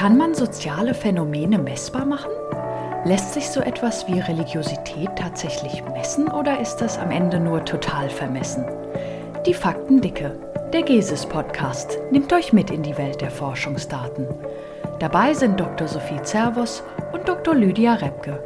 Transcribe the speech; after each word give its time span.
Kann 0.00 0.16
man 0.16 0.32
soziale 0.32 0.94
Phänomene 0.94 1.58
messbar 1.58 2.06
machen? 2.06 2.30
Lässt 3.04 3.34
sich 3.34 3.50
so 3.50 3.60
etwas 3.60 4.08
wie 4.08 4.18
Religiosität 4.18 5.10
tatsächlich 5.14 5.84
messen 5.92 6.28
oder 6.28 6.58
ist 6.58 6.76
das 6.76 6.98
am 6.98 7.10
Ende 7.10 7.38
nur 7.38 7.66
total 7.66 8.08
vermessen? 8.08 8.64
Die 9.44 9.52
Faktendicke, 9.52 10.38
der 10.72 10.84
GESIS 10.84 11.26
Podcast, 11.26 11.98
nimmt 12.10 12.32
euch 12.32 12.54
mit 12.54 12.70
in 12.70 12.82
die 12.82 12.96
Welt 12.96 13.20
der 13.20 13.30
Forschungsdaten. 13.30 14.26
Dabei 15.00 15.34
sind 15.34 15.60
Dr. 15.60 15.86
Sophie 15.86 16.22
Zervos 16.22 16.82
und 17.12 17.28
Dr. 17.28 17.54
Lydia 17.54 17.92
Repke. 17.92 18.42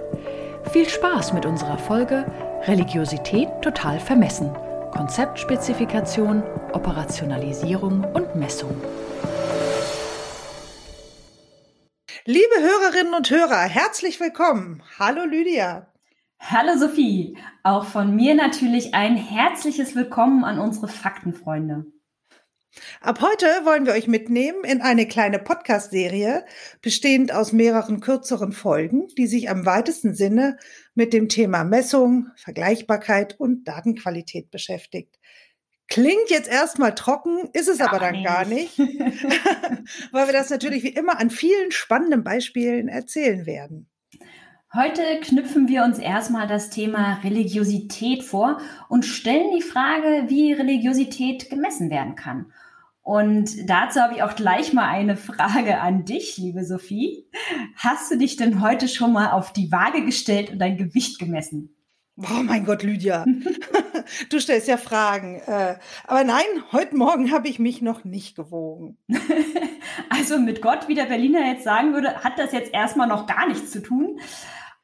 Viel 0.73 0.89
Spaß 0.89 1.35
mit 1.35 1.47
unserer 1.47 1.79
Folge 1.79 2.27
Religiosität 2.67 3.47
total 3.63 4.01
vermessen. 4.01 4.51
Konzeptspezifikation, 4.91 6.43
Operationalisierung 6.73 8.05
und 8.13 8.35
Messung. 8.35 8.75
Liebe 12.27 12.55
Hörerinnen 12.59 13.13
und 13.13 13.31
Hörer, 13.31 13.65
herzlich 13.65 14.19
willkommen. 14.19 14.83
Hallo 14.99 15.27
Lydia. 15.27 15.93
Hallo 16.41 16.79
Sophie. 16.79 17.37
Auch 17.63 17.85
von 17.85 18.17
mir 18.17 18.35
natürlich 18.35 18.95
ein 18.95 19.15
herzliches 19.15 19.95
Willkommen 19.95 20.43
an 20.43 20.59
unsere 20.59 20.89
Faktenfreunde. 20.89 21.85
Ab 23.03 23.21
heute 23.21 23.45
wollen 23.67 23.85
wir 23.85 23.93
euch 23.93 24.09
mitnehmen 24.09 24.65
in 24.65 24.81
eine 24.81 25.07
kleine 25.07 25.39
Podcast-Serie, 25.39 26.47
bestehend 26.81 27.31
aus 27.31 27.53
mehreren 27.53 28.01
kürzeren 28.01 28.53
Folgen, 28.53 29.09
die 29.19 29.27
sich 29.27 29.51
am 29.51 29.67
weitesten 29.67 30.15
Sinne 30.15 30.57
mit 30.95 31.13
dem 31.13 31.29
Thema 31.29 31.63
Messung, 31.63 32.29
Vergleichbarkeit 32.37 33.39
und 33.39 33.69
Datenqualität 33.69 34.51
beschäftigt. 34.51 35.19
Klingt 35.89 36.31
jetzt 36.31 36.49
erstmal 36.49 36.95
trocken, 36.95 37.51
ist 37.53 37.69
es 37.69 37.79
gar 37.79 37.89
aber 37.89 37.99
dann 37.99 38.15
nicht. 38.15 38.27
gar 38.27 38.45
nicht, 38.47 38.79
weil 40.13 40.27
wir 40.27 40.33
das 40.33 40.51
natürlich 40.51 40.83
wie 40.83 40.89
immer 40.89 41.21
an 41.21 41.31
vielen 41.31 41.71
spannenden 41.71 42.25
Beispielen 42.25 42.89
erzählen 42.89 43.47
werden. 43.47 43.89
Heute 44.75 45.03
knüpfen 45.21 45.69
wir 45.69 45.85
uns 45.85 46.01
erstmal 46.01 46.49
das 46.49 46.69
Thema 46.69 47.21
Religiosität 47.23 48.25
vor 48.25 48.61
und 48.89 49.05
stellen 49.05 49.55
die 49.57 49.63
Frage, 49.63 50.25
wie 50.27 50.53
Religiosität 50.53 51.49
gemessen 51.49 51.91
werden 51.91 52.17
kann. 52.17 52.47
Und 53.01 53.69
dazu 53.69 54.01
habe 54.01 54.15
ich 54.15 54.23
auch 54.23 54.35
gleich 54.35 54.73
mal 54.73 54.89
eine 54.89 55.17
Frage 55.17 55.79
an 55.81 56.07
dich, 56.07 56.39
liebe 56.39 56.65
Sophie. 56.65 57.29
Hast 57.77 58.11
du 58.11 58.17
dich 58.17 58.37
denn 58.37 58.63
heute 58.63 58.89
schon 58.89 59.13
mal 59.13 59.31
auf 59.31 59.53
die 59.53 59.71
Waage 59.71 60.05
gestellt 60.05 60.51
und 60.51 60.59
dein 60.59 60.79
Gewicht 60.79 61.19
gemessen? 61.19 61.74
Oh 62.17 62.43
mein 62.45 62.65
Gott, 62.65 62.85
Lydia, 62.85 63.25
du 64.31 64.39
stellst 64.39 64.69
ja 64.69 64.77
Fragen. 64.77 65.41
Äh, 65.47 65.77
aber 66.07 66.23
nein, 66.23 66.45
heute 66.71 66.97
Morgen 66.97 67.33
habe 67.33 67.49
ich 67.49 67.59
mich 67.59 67.83
noch 67.83 68.05
nicht 68.05 68.37
gewogen. 68.37 68.97
also 70.11 70.39
mit 70.39 70.63
Gott, 70.63 70.87
wie 70.87 70.95
der 70.95 71.07
Berliner 71.07 71.45
jetzt 71.45 71.65
sagen 71.65 71.93
würde, 71.93 72.23
hat 72.23 72.39
das 72.39 72.53
jetzt 72.53 72.73
erstmal 72.73 73.09
noch 73.09 73.27
gar 73.27 73.49
nichts 73.49 73.73
zu 73.73 73.83
tun. 73.83 74.21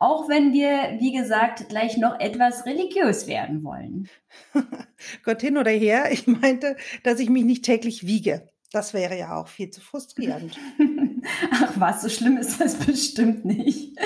Auch 0.00 0.28
wenn 0.28 0.53
wir, 0.53 0.97
wie 0.98 1.12
gesagt, 1.12 1.69
gleich 1.69 1.98
noch 1.98 2.19
etwas 2.19 2.67
religiös 2.67 3.28
werden 3.28 3.62
wollen. 3.62 4.09
Gott 5.25 5.41
hin 5.41 5.56
oder 5.56 5.70
her, 5.70 6.11
ich 6.11 6.27
meinte, 6.27 6.77
dass 7.05 7.20
ich 7.20 7.31
mich 7.31 7.44
nicht 7.44 7.65
täglich 7.65 8.06
wiege. 8.06 8.50
Das 8.72 8.94
wäre 8.94 9.18
ja 9.18 9.36
auch 9.36 9.48
viel 9.48 9.70
zu 9.70 9.80
frustrierend. 9.80 10.56
Ach 11.50 11.72
was, 11.76 12.02
so 12.02 12.08
schlimm 12.08 12.36
ist 12.36 12.60
das 12.60 12.76
bestimmt 12.76 13.44
nicht. 13.44 13.98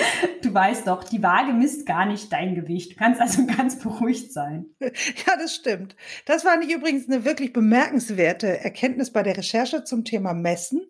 Du 0.43 0.55
weißt 0.55 0.87
doch, 0.87 1.05
die 1.05 1.23
Waage 1.23 1.53
misst 1.53 1.85
gar 1.85 2.07
nicht 2.07 2.33
dein 2.33 2.55
Gewicht. 2.55 2.93
Du 2.93 2.97
kannst 2.97 3.21
also 3.21 3.45
ganz 3.59 3.79
beruhigt 3.79 4.33
sein. 4.33 4.67
Ja, 4.81 5.37
das 5.39 5.55
stimmt. 5.55 5.97
Das 6.25 6.47
war 6.47 6.57
nicht 6.57 6.73
übrigens 6.73 7.07
eine 7.09 7.27
wirklich 7.27 7.53
bemerkenswerte 7.53 8.59
Erkenntnis 8.61 9.13
bei 9.13 9.23
der 9.23 9.37
Recherche 9.37 9.85
zum 9.85 10.05
Thema 10.05 10.33
Messen 10.33 10.81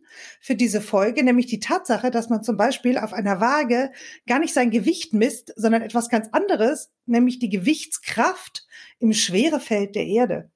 für 0.41 0.55
diese 0.55 0.81
Folge, 0.81 1.25
nämlich 1.25 1.47
die 1.47 1.61
Tatsache, 1.61 2.13
dass 2.13 2.29
man 2.29 2.45
zum 2.45 2.57
Beispiel 2.57 2.97
auf 2.97 3.13
einer 3.13 3.41
Waage 3.41 3.91
gar 4.27 4.39
nicht 4.39 4.55
sein 4.55 4.71
Gewicht 4.71 5.15
misst, 5.15 5.53
sondern 5.57 5.83
etwas 5.83 6.09
ganz 6.09 6.29
anderes, 6.31 6.93
nämlich 7.07 7.41
die 7.41 7.51
Gewichtskraft 7.51 8.67
im 9.01 9.13
Schwerefeld 9.13 9.97
der 9.97 10.07
Erde. 10.07 10.51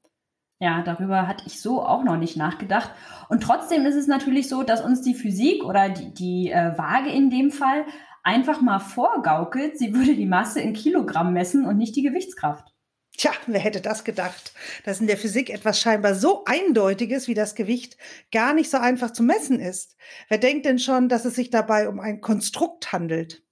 Ja, 0.61 0.83
darüber 0.83 1.29
hatte 1.29 1.45
ich 1.47 1.61
so 1.61 1.83
auch 1.83 2.03
noch 2.03 2.17
nicht 2.17 2.37
nachgedacht. 2.37 2.91
Und 3.29 3.43
trotzdem 3.43 3.87
ist 3.87 3.95
es 3.95 4.09
natürlich 4.09 4.49
so, 4.49 4.65
dass 4.65 4.81
uns 4.81 5.03
die 5.03 5.15
Physik 5.15 5.63
oder 5.65 5.89
die, 5.89 6.13
die 6.13 6.51
äh, 6.51 6.77
Waage 6.77 7.11
in 7.11 7.31
dem 7.31 7.53
Fall 7.53 7.85
einfach 8.25 8.61
mal 8.61 8.81
vorgaukelt, 8.81 9.79
sie 9.79 9.95
würde 9.95 10.15
die 10.15 10.27
Masse 10.27 10.61
in 10.61 10.73
Kilogramm 10.73 11.33
messen 11.33 11.65
und 11.65 11.77
nicht 11.79 11.95
die 11.95 12.03
Gewichtskraft. 12.03 12.75
Tja, 13.17 13.33
wer 13.47 13.59
hätte 13.59 13.81
das 13.81 14.05
gedacht, 14.05 14.53
dass 14.85 15.01
in 15.01 15.09
der 15.09 15.17
Physik 15.17 15.51
etwas 15.51 15.81
scheinbar 15.81 16.15
so 16.15 16.45
Eindeutiges 16.45 17.27
wie 17.27 17.35
das 17.35 17.57
Gewicht 17.57 17.97
gar 18.31 18.55
nicht 18.55 18.71
so 18.71 18.79
einfach 18.79 19.13
zu 19.13 19.23
messen 19.23 19.59
ist? 19.59 19.97
Wer 20.29 20.39
denkt 20.39 20.67
denn 20.67 20.79
schon, 20.79 21.09
dass 21.09 21.25
es 21.25 21.35
sich 21.35 21.51
dabei 21.51 21.89
um 21.89 21.99
ein 21.99 22.21
Konstrukt 22.21 22.93
handelt? 22.93 23.43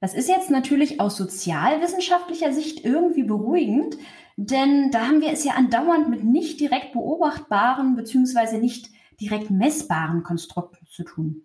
Das 0.00 0.12
ist 0.12 0.28
jetzt 0.28 0.50
natürlich 0.50 1.00
aus 1.00 1.16
sozialwissenschaftlicher 1.16 2.52
Sicht 2.52 2.84
irgendwie 2.84 3.22
beruhigend, 3.22 3.96
denn 4.36 4.90
da 4.90 5.06
haben 5.06 5.20
wir 5.20 5.30
es 5.30 5.44
ja 5.44 5.54
andauernd 5.54 6.08
mit 6.08 6.24
nicht 6.24 6.60
direkt 6.60 6.92
beobachtbaren 6.92 7.96
beziehungsweise 7.96 8.58
nicht 8.58 8.90
direkt 9.20 9.50
messbaren 9.50 10.22
Konstrukten 10.22 10.86
zu 10.86 11.04
tun. 11.04 11.42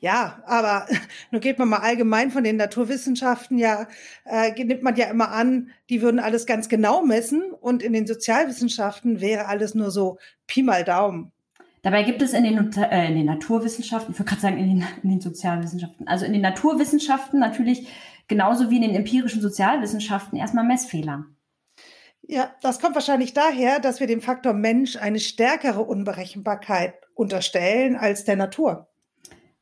Ja, 0.00 0.42
aber 0.46 0.86
nun 1.30 1.40
geht 1.40 1.58
man 1.58 1.68
mal 1.68 1.78
allgemein 1.78 2.30
von 2.30 2.44
den 2.44 2.56
Naturwissenschaften 2.56 3.58
ja, 3.58 3.86
äh, 4.24 4.52
nimmt 4.64 4.82
man 4.82 4.96
ja 4.96 5.06
immer 5.06 5.30
an, 5.30 5.70
die 5.90 6.02
würden 6.02 6.20
alles 6.20 6.46
ganz 6.46 6.68
genau 6.68 7.02
messen 7.02 7.52
und 7.52 7.82
in 7.82 7.92
den 7.92 8.06
Sozialwissenschaften 8.06 9.20
wäre 9.20 9.46
alles 9.46 9.74
nur 9.74 9.90
so 9.90 10.18
Pi 10.46 10.62
mal 10.62 10.84
Daumen. 10.84 11.32
Dabei 11.82 12.02
gibt 12.02 12.22
es 12.22 12.32
in 12.32 12.42
den, 12.42 12.72
äh, 12.76 13.08
in 13.08 13.16
den 13.16 13.26
Naturwissenschaften, 13.26 14.12
ich 14.12 14.18
würde 14.18 14.28
gerade 14.28 14.42
sagen 14.42 14.58
in 14.58 14.68
den, 14.68 14.86
in 15.02 15.10
den 15.10 15.20
Sozialwissenschaften, 15.20 16.08
also 16.08 16.24
in 16.24 16.32
den 16.32 16.42
Naturwissenschaften 16.42 17.38
natürlich 17.38 17.88
genauso 18.26 18.70
wie 18.70 18.76
in 18.76 18.82
den 18.82 18.94
empirischen 18.94 19.40
Sozialwissenschaften 19.40 20.38
erstmal 20.38 20.64
Messfehler. 20.64 21.26
Ja, 22.30 22.54
das 22.60 22.78
kommt 22.78 22.94
wahrscheinlich 22.94 23.32
daher, 23.32 23.80
dass 23.80 24.00
wir 24.00 24.06
dem 24.06 24.20
Faktor 24.20 24.52
Mensch 24.52 24.96
eine 24.96 25.18
stärkere 25.18 25.80
Unberechenbarkeit 25.80 26.94
unterstellen 27.14 27.96
als 27.96 28.24
der 28.24 28.36
Natur. 28.36 28.86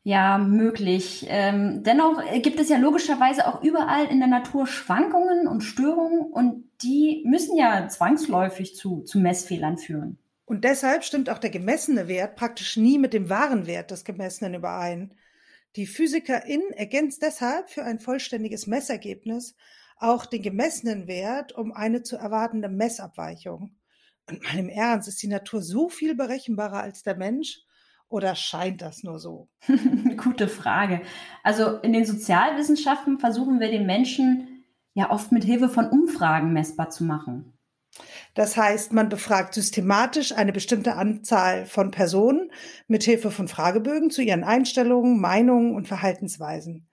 Ja, 0.03 0.38
möglich. 0.38 1.27
Ähm, 1.28 1.84
dennoch 1.84 2.21
gibt 2.43 2.59
es 2.59 2.69
ja 2.69 2.78
logischerweise 2.78 3.47
auch 3.47 3.62
überall 3.62 4.06
in 4.06 4.19
der 4.19 4.28
Natur 4.28 4.66
Schwankungen 4.66 5.47
und 5.47 5.62
Störungen 5.62 6.21
und 6.32 6.65
die 6.82 7.22
müssen 7.25 7.56
ja 7.56 7.87
zwangsläufig 7.88 8.75
zu, 8.75 9.03
zu 9.03 9.21
Messfehlern 9.21 9.78
führen. 9.78 10.19
Und 10.44 10.65
deshalb 10.65 11.04
stimmt 11.04 11.31
auch 11.31 11.38
der 11.38 11.50
gemessene 11.50 12.09
Wert 12.09 12.34
praktisch 12.34 12.77
nie 12.77 12.98
mit 12.98 13.12
dem 13.12 13.31
wahren 13.31 13.69
Wert 13.69 13.93
des 13.93 14.04
Gemessenen 14.04 14.54
überein. 14.54 15.15
Die 15.77 15.87
Physikerin 15.87 16.62
ergänzt 16.75 17.22
deshalb 17.22 17.71
für 17.71 17.84
ein 17.84 18.00
vollständiges 18.00 18.66
Messergebnis 18.66 19.54
auch 19.97 20.27
den 20.27 20.43
gemessenen 20.43 21.07
Wert 21.07 21.53
um 21.53 21.73
eine 21.73 22.03
zu 22.03 22.17
erwartende 22.17 22.69
Messabweichung. 22.69 23.77
Und 24.29 24.55
im 24.55 24.69
Ernst, 24.69 25.09
ist 25.09 25.23
die 25.23 25.29
Natur 25.29 25.62
so 25.62 25.89
viel 25.89 26.15
berechenbarer 26.15 26.83
als 26.83 27.03
der 27.03 27.17
Mensch? 27.17 27.61
Oder 28.09 28.34
scheint 28.34 28.83
das 28.83 29.03
nur 29.03 29.19
so? 29.19 29.49
Gute 30.17 30.49
Frage. 30.49 31.03
Also 31.43 31.79
in 31.79 31.93
den 31.93 32.05
Sozialwissenschaften 32.05 33.19
versuchen 33.19 33.59
wir 33.59 33.71
den 33.71 33.87
Menschen 33.87 34.65
ja 34.95 35.11
oft 35.11 35.33
mit 35.33 35.45
Hilfe 35.45 35.69
von 35.69 35.89
Umfragen 35.89 36.53
messbar 36.53 36.91
zu 36.91 37.05
machen. 37.05 37.53
Das 38.34 38.57
heißt, 38.57 38.93
man 38.93 39.09
befragt 39.09 39.55
systematisch 39.55 40.33
eine 40.33 40.53
bestimmte 40.53 40.97
Anzahl 40.97 41.67
von 41.67 41.91
Personen 41.91 42.53
mit 42.87 43.03
Hilfe 43.03 43.31
von 43.31 43.49
Fragebögen 43.49 44.11
zu 44.11 44.23
ihren 44.23 44.45
Einstellungen, 44.45 45.21
Meinungen 45.21 45.75
und 45.75 45.89
Verhaltensweisen 45.89 46.87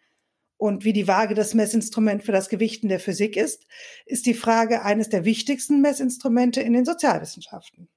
und 0.64 0.86
wie 0.86 0.94
die 0.94 1.10
Waage 1.10 1.36
das 1.36 1.54
Messinstrument 1.54 2.24
für 2.24 2.32
das 2.32 2.48
Gewichten 2.48 2.88
der 2.88 3.02
Physik 3.02 3.36
ist, 3.36 3.68
ist 4.06 4.26
die 4.26 4.34
Frage 4.34 4.86
eines 4.86 5.10
der 5.10 5.26
wichtigsten 5.26 5.82
Messinstrumente 5.82 6.62
in 6.62 6.72
den 6.72 6.86
Sozialwissenschaften. 6.86 7.90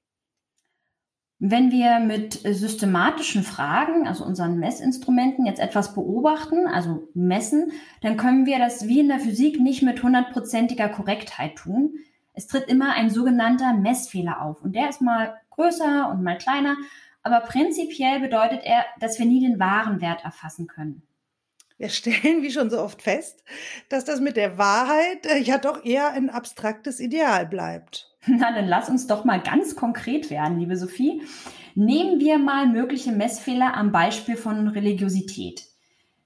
Wenn 1.39 1.71
wir 1.71 2.01
mit 2.01 2.33
systematischen 2.33 3.43
Fragen, 3.43 4.05
also 4.05 4.25
unseren 4.25 4.59
Messinstrumenten, 4.59 5.45
jetzt 5.45 5.61
etwas 5.61 5.95
beobachten, 5.95 6.67
also 6.67 7.07
messen, 7.13 7.71
dann 8.01 8.17
können 8.17 8.45
wir 8.45 8.59
das 8.59 8.85
wie 8.85 8.99
in 8.99 9.07
der 9.07 9.19
Physik 9.19 9.61
nicht 9.61 9.81
mit 9.81 10.03
hundertprozentiger 10.03 10.89
Korrektheit 10.89 11.55
tun. 11.55 11.93
Es 12.33 12.47
tritt 12.47 12.67
immer 12.67 12.95
ein 12.95 13.09
sogenannter 13.09 13.75
Messfehler 13.75 14.41
auf 14.41 14.61
und 14.61 14.75
der 14.75 14.89
ist 14.89 14.99
mal 14.99 15.35
größer 15.51 16.09
und 16.11 16.21
mal 16.21 16.37
kleiner, 16.37 16.75
aber 17.23 17.39
prinzipiell 17.39 18.19
bedeutet 18.19 18.65
er, 18.65 18.83
dass 18.99 19.19
wir 19.19 19.25
nie 19.25 19.39
den 19.39 19.57
wahren 19.57 20.01
Wert 20.01 20.25
erfassen 20.25 20.67
können. 20.67 21.06
Wir 21.77 21.89
stellen, 21.89 22.41
wie 22.41 22.51
schon 22.51 22.69
so 22.69 22.79
oft 22.79 23.01
fest, 23.01 23.43
dass 23.89 24.03
das 24.03 24.19
mit 24.19 24.35
der 24.35 24.57
Wahrheit 24.57 25.25
äh, 25.25 25.37
ja 25.37 25.57
doch 25.57 25.85
eher 25.85 26.11
ein 26.11 26.29
abstraktes 26.29 26.99
Ideal 26.99 27.45
bleibt. 27.45 28.09
Na, 28.25 28.51
dann 28.51 28.67
lass 28.67 28.89
uns 28.89 29.07
doch 29.07 29.25
mal 29.25 29.41
ganz 29.41 29.75
konkret 29.75 30.29
werden, 30.29 30.59
liebe 30.59 30.75
Sophie. 30.75 31.21
Nehmen 31.75 32.19
wir 32.19 32.39
mal 32.39 32.67
mögliche 32.67 33.11
Messfehler 33.11 33.75
am 33.75 33.91
Beispiel 33.91 34.35
von 34.35 34.67
Religiosität. 34.67 35.65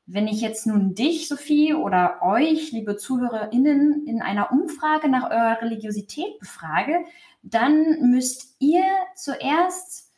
Wenn 0.06 0.28
ich 0.28 0.42
jetzt 0.42 0.66
nun 0.66 0.96
dich, 0.96 1.28
Sophie, 1.28 1.74
oder 1.74 2.22
euch, 2.22 2.72
liebe 2.72 2.98
ZuhörerInnen, 2.98 4.08
in 4.08 4.22
einer 4.22 4.52
Umfrage 4.52 5.10
nach 5.10 5.30
eurer 5.30 5.62
Religiosität 5.62 6.40
befrage, 6.40 7.04
dann 7.44 8.10
müsst 8.10 8.56
ihr 8.60 8.84
zuerst 9.16 10.11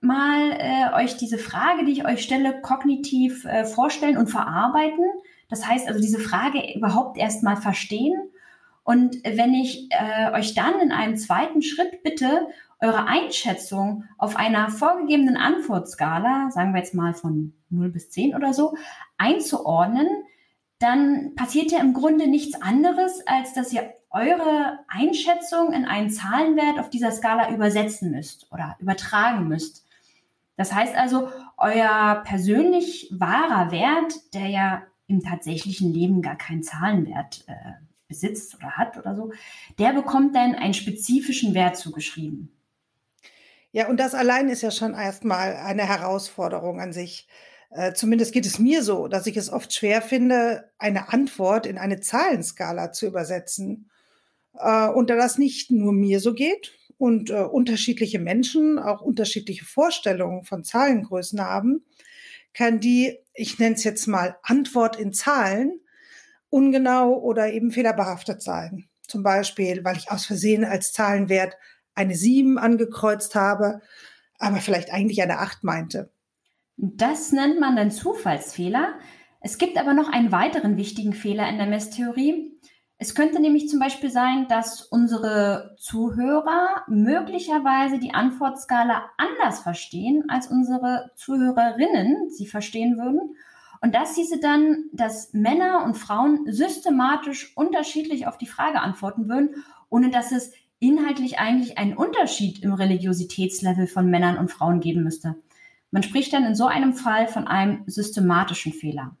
mal 0.00 0.52
äh, 0.58 1.02
euch 1.02 1.16
diese 1.16 1.38
Frage, 1.38 1.84
die 1.84 1.92
ich 1.92 2.06
euch 2.06 2.22
stelle, 2.22 2.60
kognitiv 2.60 3.44
äh, 3.44 3.64
vorstellen 3.64 4.16
und 4.16 4.28
verarbeiten. 4.28 5.04
Das 5.48 5.66
heißt 5.66 5.88
also 5.88 6.00
diese 6.00 6.20
Frage 6.20 6.74
überhaupt 6.74 7.18
erst 7.18 7.42
mal 7.42 7.56
verstehen. 7.56 8.14
Und 8.84 9.16
wenn 9.24 9.54
ich 9.54 9.88
äh, 9.90 10.32
euch 10.32 10.54
dann 10.54 10.80
in 10.80 10.92
einem 10.92 11.16
zweiten 11.16 11.62
Schritt 11.62 12.02
bitte, 12.02 12.46
eure 12.80 13.06
Einschätzung 13.06 14.04
auf 14.18 14.36
einer 14.36 14.70
vorgegebenen 14.70 15.36
Antwortskala, 15.36 16.50
sagen 16.50 16.72
wir 16.72 16.80
jetzt 16.80 16.94
mal 16.94 17.12
von 17.12 17.52
0 17.70 17.90
bis 17.90 18.10
10 18.10 18.34
oder 18.34 18.54
so, 18.54 18.76
einzuordnen, 19.16 20.06
dann 20.78 21.34
passiert 21.34 21.72
ja 21.72 21.80
im 21.80 21.92
Grunde 21.92 22.28
nichts 22.28 22.60
anderes, 22.62 23.26
als 23.26 23.52
dass 23.52 23.72
ihr 23.72 23.92
eure 24.10 24.78
Einschätzung 24.88 25.72
in 25.72 25.84
einen 25.84 26.10
Zahlenwert 26.10 26.78
auf 26.78 26.88
dieser 26.88 27.10
Skala 27.10 27.50
übersetzen 27.52 28.12
müsst 28.12 28.50
oder 28.52 28.76
übertragen 28.78 29.48
müsst. 29.48 29.84
Das 30.58 30.72
heißt 30.74 30.96
also, 30.96 31.30
euer 31.56 32.22
persönlich 32.26 33.08
wahrer 33.12 33.70
Wert, 33.70 34.12
der 34.34 34.48
ja 34.48 34.82
im 35.06 35.22
tatsächlichen 35.22 35.94
Leben 35.94 36.20
gar 36.20 36.36
keinen 36.36 36.64
Zahlenwert 36.64 37.44
äh, 37.46 37.54
besitzt 38.08 38.56
oder 38.56 38.72
hat 38.72 38.98
oder 38.98 39.14
so, 39.14 39.32
der 39.78 39.92
bekommt 39.92 40.34
dann 40.34 40.56
einen 40.56 40.74
spezifischen 40.74 41.54
Wert 41.54 41.76
zugeschrieben. 41.76 42.52
Ja, 43.70 43.88
und 43.88 44.00
das 44.00 44.14
allein 44.14 44.48
ist 44.48 44.62
ja 44.62 44.72
schon 44.72 44.94
erstmal 44.94 45.54
eine 45.54 45.86
Herausforderung 45.86 46.80
an 46.80 46.92
sich. 46.92 47.28
Äh, 47.70 47.92
zumindest 47.92 48.32
geht 48.32 48.46
es 48.46 48.58
mir 48.58 48.82
so, 48.82 49.06
dass 49.06 49.28
ich 49.28 49.36
es 49.36 49.50
oft 49.50 49.72
schwer 49.72 50.02
finde, 50.02 50.72
eine 50.76 51.12
Antwort 51.12 51.66
in 51.66 51.78
eine 51.78 52.00
Zahlenskala 52.00 52.90
zu 52.90 53.06
übersetzen. 53.06 53.90
Äh, 54.54 54.88
und 54.88 55.08
da 55.08 55.14
das 55.14 55.38
nicht 55.38 55.70
nur 55.70 55.92
mir 55.92 56.18
so 56.18 56.34
geht 56.34 56.77
und 56.98 57.30
äh, 57.30 57.42
unterschiedliche 57.42 58.18
Menschen 58.18 58.78
auch 58.78 59.00
unterschiedliche 59.00 59.64
Vorstellungen 59.64 60.44
von 60.44 60.64
Zahlengrößen 60.64 61.40
haben, 61.40 61.84
kann 62.52 62.80
die, 62.80 63.18
ich 63.34 63.58
nenne 63.58 63.76
es 63.76 63.84
jetzt 63.84 64.06
mal 64.06 64.36
Antwort 64.42 64.96
in 64.96 65.12
Zahlen, 65.12 65.80
ungenau 66.50 67.14
oder 67.14 67.52
eben 67.52 67.70
fehlerbehaftet 67.70 68.42
sein. 68.42 68.88
Zum 69.06 69.22
Beispiel, 69.22 69.84
weil 69.84 69.96
ich 69.96 70.10
aus 70.10 70.26
Versehen 70.26 70.64
als 70.64 70.92
Zahlenwert 70.92 71.56
eine 71.94 72.14
7 72.14 72.58
angekreuzt 72.58 73.34
habe, 73.34 73.80
aber 74.38 74.56
vielleicht 74.56 74.92
eigentlich 74.92 75.22
eine 75.22 75.38
8 75.38 75.64
meinte. 75.64 76.10
Das 76.76 77.32
nennt 77.32 77.60
man 77.60 77.76
dann 77.76 77.90
Zufallsfehler. 77.90 78.94
Es 79.40 79.58
gibt 79.58 79.78
aber 79.78 79.94
noch 79.94 80.08
einen 80.08 80.32
weiteren 80.32 80.76
wichtigen 80.76 81.12
Fehler 81.12 81.48
in 81.48 81.58
der 81.58 81.66
Messtheorie. 81.66 82.57
Es 83.00 83.14
könnte 83.14 83.40
nämlich 83.40 83.68
zum 83.68 83.78
Beispiel 83.78 84.10
sein, 84.10 84.48
dass 84.48 84.82
unsere 84.82 85.76
Zuhörer 85.78 86.82
möglicherweise 86.88 88.00
die 88.00 88.12
Antwortskala 88.12 89.04
anders 89.16 89.60
verstehen, 89.60 90.24
als 90.28 90.48
unsere 90.48 91.12
Zuhörerinnen 91.14 92.28
sie 92.30 92.46
verstehen 92.46 92.98
würden. 92.98 93.36
Und 93.80 93.94
das 93.94 94.16
hieße 94.16 94.40
dann, 94.40 94.86
dass 94.92 95.32
Männer 95.32 95.84
und 95.84 95.94
Frauen 95.96 96.44
systematisch 96.48 97.56
unterschiedlich 97.56 98.26
auf 98.26 98.36
die 98.36 98.48
Frage 98.48 98.80
antworten 98.80 99.28
würden, 99.28 99.62
ohne 99.90 100.10
dass 100.10 100.32
es 100.32 100.52
inhaltlich 100.80 101.38
eigentlich 101.38 101.78
einen 101.78 101.96
Unterschied 101.96 102.64
im 102.64 102.72
Religiositätslevel 102.72 103.86
von 103.86 104.10
Männern 104.10 104.38
und 104.38 104.50
Frauen 104.50 104.80
geben 104.80 105.04
müsste. 105.04 105.36
Man 105.92 106.02
spricht 106.02 106.32
dann 106.32 106.44
in 106.44 106.56
so 106.56 106.66
einem 106.66 106.94
Fall 106.94 107.28
von 107.28 107.46
einem 107.46 107.84
systematischen 107.86 108.72
Fehler. 108.72 109.16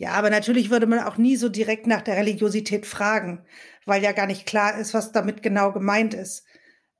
Ja, 0.00 0.12
aber 0.12 0.30
natürlich 0.30 0.70
würde 0.70 0.86
man 0.86 1.00
auch 1.00 1.18
nie 1.18 1.36
so 1.36 1.50
direkt 1.50 1.86
nach 1.86 2.00
der 2.00 2.16
Religiosität 2.16 2.86
fragen, 2.86 3.44
weil 3.84 4.02
ja 4.02 4.12
gar 4.12 4.26
nicht 4.26 4.46
klar 4.46 4.78
ist, 4.78 4.94
was 4.94 5.12
damit 5.12 5.42
genau 5.42 5.72
gemeint 5.72 6.14
ist. 6.14 6.46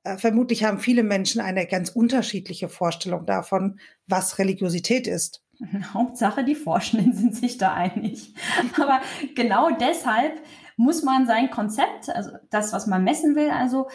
Äh, 0.03 0.19
vermutlich 0.19 0.63
haben 0.63 0.77
viele 0.77 1.01
Menschen 1.01 1.41
eine 1.41 1.65
ganz 1.65 1.89
unterschiedliche 1.89 2.69
Vorstellung 2.69 3.25
davon, 3.25 3.79
was 4.05 4.37
Religiosität 4.37 5.07
ist. 5.07 5.43
Hauptsache, 5.95 6.43
die 6.43 6.53
Forschenden 6.53 7.13
sind 7.13 7.35
sich 7.35 7.57
da 7.57 7.73
einig. 7.73 8.35
Aber 8.79 9.01
genau 9.33 9.71
deshalb 9.71 10.33
muss 10.77 11.01
man 11.01 11.25
sein 11.25 11.49
Konzept, 11.49 12.07
also 12.09 12.29
das, 12.51 12.71
was 12.71 12.85
man 12.85 13.03
messen 13.03 13.35
will, 13.35 13.49
also 13.49 13.87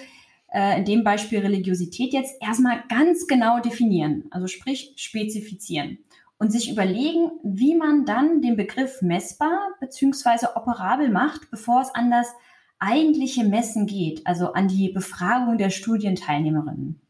äh, 0.48 0.80
in 0.80 0.84
dem 0.84 1.04
Beispiel 1.04 1.38
Religiosität 1.38 2.12
jetzt 2.12 2.34
erstmal 2.42 2.82
ganz 2.88 3.28
genau 3.28 3.60
definieren, 3.60 4.24
also 4.32 4.48
sprich 4.48 4.94
spezifizieren 4.96 5.98
und 6.38 6.50
sich 6.50 6.70
überlegen, 6.70 7.30
wie 7.42 7.74
man 7.74 8.04
dann 8.04 8.42
den 8.42 8.56
Begriff 8.56 9.02
messbar 9.02 9.58
bzw. 9.80 10.48
operabel 10.54 11.08
macht, 11.08 11.50
bevor 11.50 11.80
es 11.80 11.94
an 11.94 12.10
das 12.10 12.28
eigentliche 12.78 13.44
Messen 13.44 13.86
geht, 13.86 14.26
also 14.26 14.52
an 14.52 14.68
die 14.68 14.90
Befragung 14.90 15.56
der 15.56 15.70
Studienteilnehmerinnen. 15.70 17.00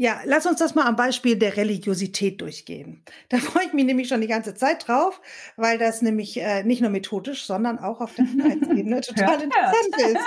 Ja, 0.00 0.20
lass 0.24 0.46
uns 0.46 0.60
das 0.60 0.76
mal 0.76 0.86
am 0.86 0.94
Beispiel 0.94 1.36
der 1.36 1.56
Religiosität 1.56 2.40
durchgehen. 2.40 3.02
Da 3.30 3.38
freue 3.38 3.66
ich 3.66 3.72
mich 3.72 3.84
nämlich 3.84 4.06
schon 4.06 4.20
die 4.20 4.28
ganze 4.28 4.54
Zeit 4.54 4.86
drauf, 4.86 5.20
weil 5.56 5.76
das 5.76 6.02
nämlich 6.02 6.40
äh, 6.40 6.62
nicht 6.62 6.80
nur 6.80 6.90
methodisch, 6.90 7.44
sondern 7.44 7.80
auch 7.80 8.00
auf 8.00 8.14
der 8.14 8.24
Inhaltsebene 8.32 9.00
total 9.00 9.42
interessant 9.42 9.96
ist. 9.98 10.20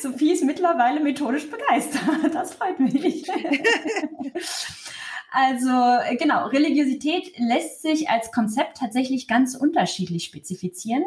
Sophie 0.02 0.32
ist 0.32 0.44
mittlerweile 0.44 1.00
methodisch 1.00 1.50
begeistert. 1.50 2.32
Das 2.32 2.54
freut 2.54 2.80
mich. 2.80 3.26
Also 5.32 6.16
genau, 6.18 6.46
Religiosität 6.48 7.32
lässt 7.38 7.80
sich 7.80 8.10
als 8.10 8.32
Konzept 8.32 8.76
tatsächlich 8.76 9.26
ganz 9.26 9.54
unterschiedlich 9.54 10.24
spezifizieren. 10.24 11.04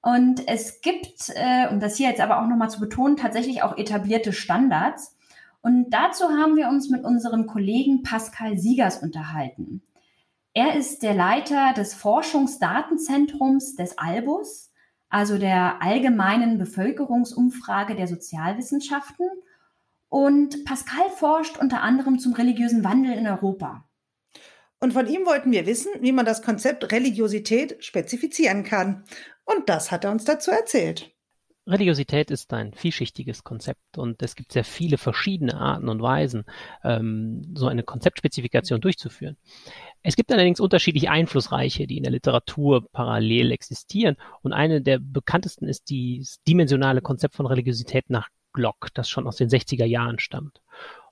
Und 0.00 0.48
es 0.48 0.80
gibt, 0.80 1.30
äh, 1.34 1.68
um 1.70 1.80
das 1.80 1.96
hier 1.96 2.08
jetzt 2.08 2.20
aber 2.20 2.40
auch 2.40 2.46
nochmal 2.46 2.70
zu 2.70 2.80
betonen, 2.80 3.16
tatsächlich 3.16 3.62
auch 3.62 3.76
etablierte 3.76 4.32
Standards. 4.32 5.16
Und 5.60 5.90
dazu 5.90 6.30
haben 6.30 6.56
wir 6.56 6.68
uns 6.68 6.88
mit 6.88 7.04
unserem 7.04 7.46
Kollegen 7.46 8.02
Pascal 8.02 8.56
Siegers 8.56 9.02
unterhalten. 9.02 9.82
Er 10.54 10.76
ist 10.76 11.02
der 11.02 11.14
Leiter 11.14 11.74
des 11.74 11.94
Forschungsdatenzentrums 11.94 13.76
des 13.76 13.98
Albus, 13.98 14.72
also 15.10 15.36
der 15.36 15.82
allgemeinen 15.82 16.58
Bevölkerungsumfrage 16.58 17.94
der 17.94 18.08
Sozialwissenschaften. 18.08 19.26
Und 20.08 20.64
Pascal 20.64 21.10
forscht 21.16 21.58
unter 21.58 21.82
anderem 21.82 22.18
zum 22.18 22.32
religiösen 22.32 22.84
Wandel 22.84 23.12
in 23.12 23.26
Europa. 23.26 23.88
Und 24.80 24.92
von 24.92 25.06
ihm 25.06 25.26
wollten 25.26 25.50
wir 25.50 25.66
wissen, 25.66 25.90
wie 26.00 26.12
man 26.12 26.24
das 26.24 26.42
Konzept 26.42 26.92
Religiosität 26.92 27.82
spezifizieren 27.84 28.64
kann. 28.64 29.04
Und 29.44 29.68
das 29.68 29.90
hat 29.90 30.04
er 30.04 30.10
uns 30.10 30.24
dazu 30.24 30.50
erzählt. 30.50 31.10
Religiosität 31.68 32.30
ist 32.30 32.52
ein 32.54 32.72
vielschichtiges 32.72 33.44
Konzept 33.44 33.98
und 33.98 34.22
es 34.22 34.34
gibt 34.36 34.52
sehr 34.52 34.64
viele 34.64 34.96
verschiedene 34.96 35.54
Arten 35.54 35.90
und 35.90 36.00
Weisen, 36.00 36.44
ähm, 36.82 37.42
so 37.54 37.66
eine 37.68 37.82
Konzeptspezifikation 37.82 38.80
durchzuführen. 38.80 39.36
Es 40.02 40.16
gibt 40.16 40.32
allerdings 40.32 40.60
unterschiedlich 40.60 41.10
einflussreiche, 41.10 41.86
die 41.86 41.98
in 41.98 42.04
der 42.04 42.12
Literatur 42.12 42.88
parallel 42.90 43.52
existieren 43.52 44.16
und 44.42 44.54
eine 44.54 44.80
der 44.80 44.98
bekanntesten 44.98 45.68
ist 45.68 45.90
das 45.90 46.42
dimensionale 46.48 47.02
Konzept 47.02 47.34
von 47.34 47.44
Religiosität 47.44 48.08
nach 48.08 48.28
Glock, 48.52 48.88
das 48.94 49.08
schon 49.08 49.26
aus 49.26 49.36
den 49.36 49.48
60er 49.48 49.84
Jahren 49.84 50.18
stammt. 50.18 50.60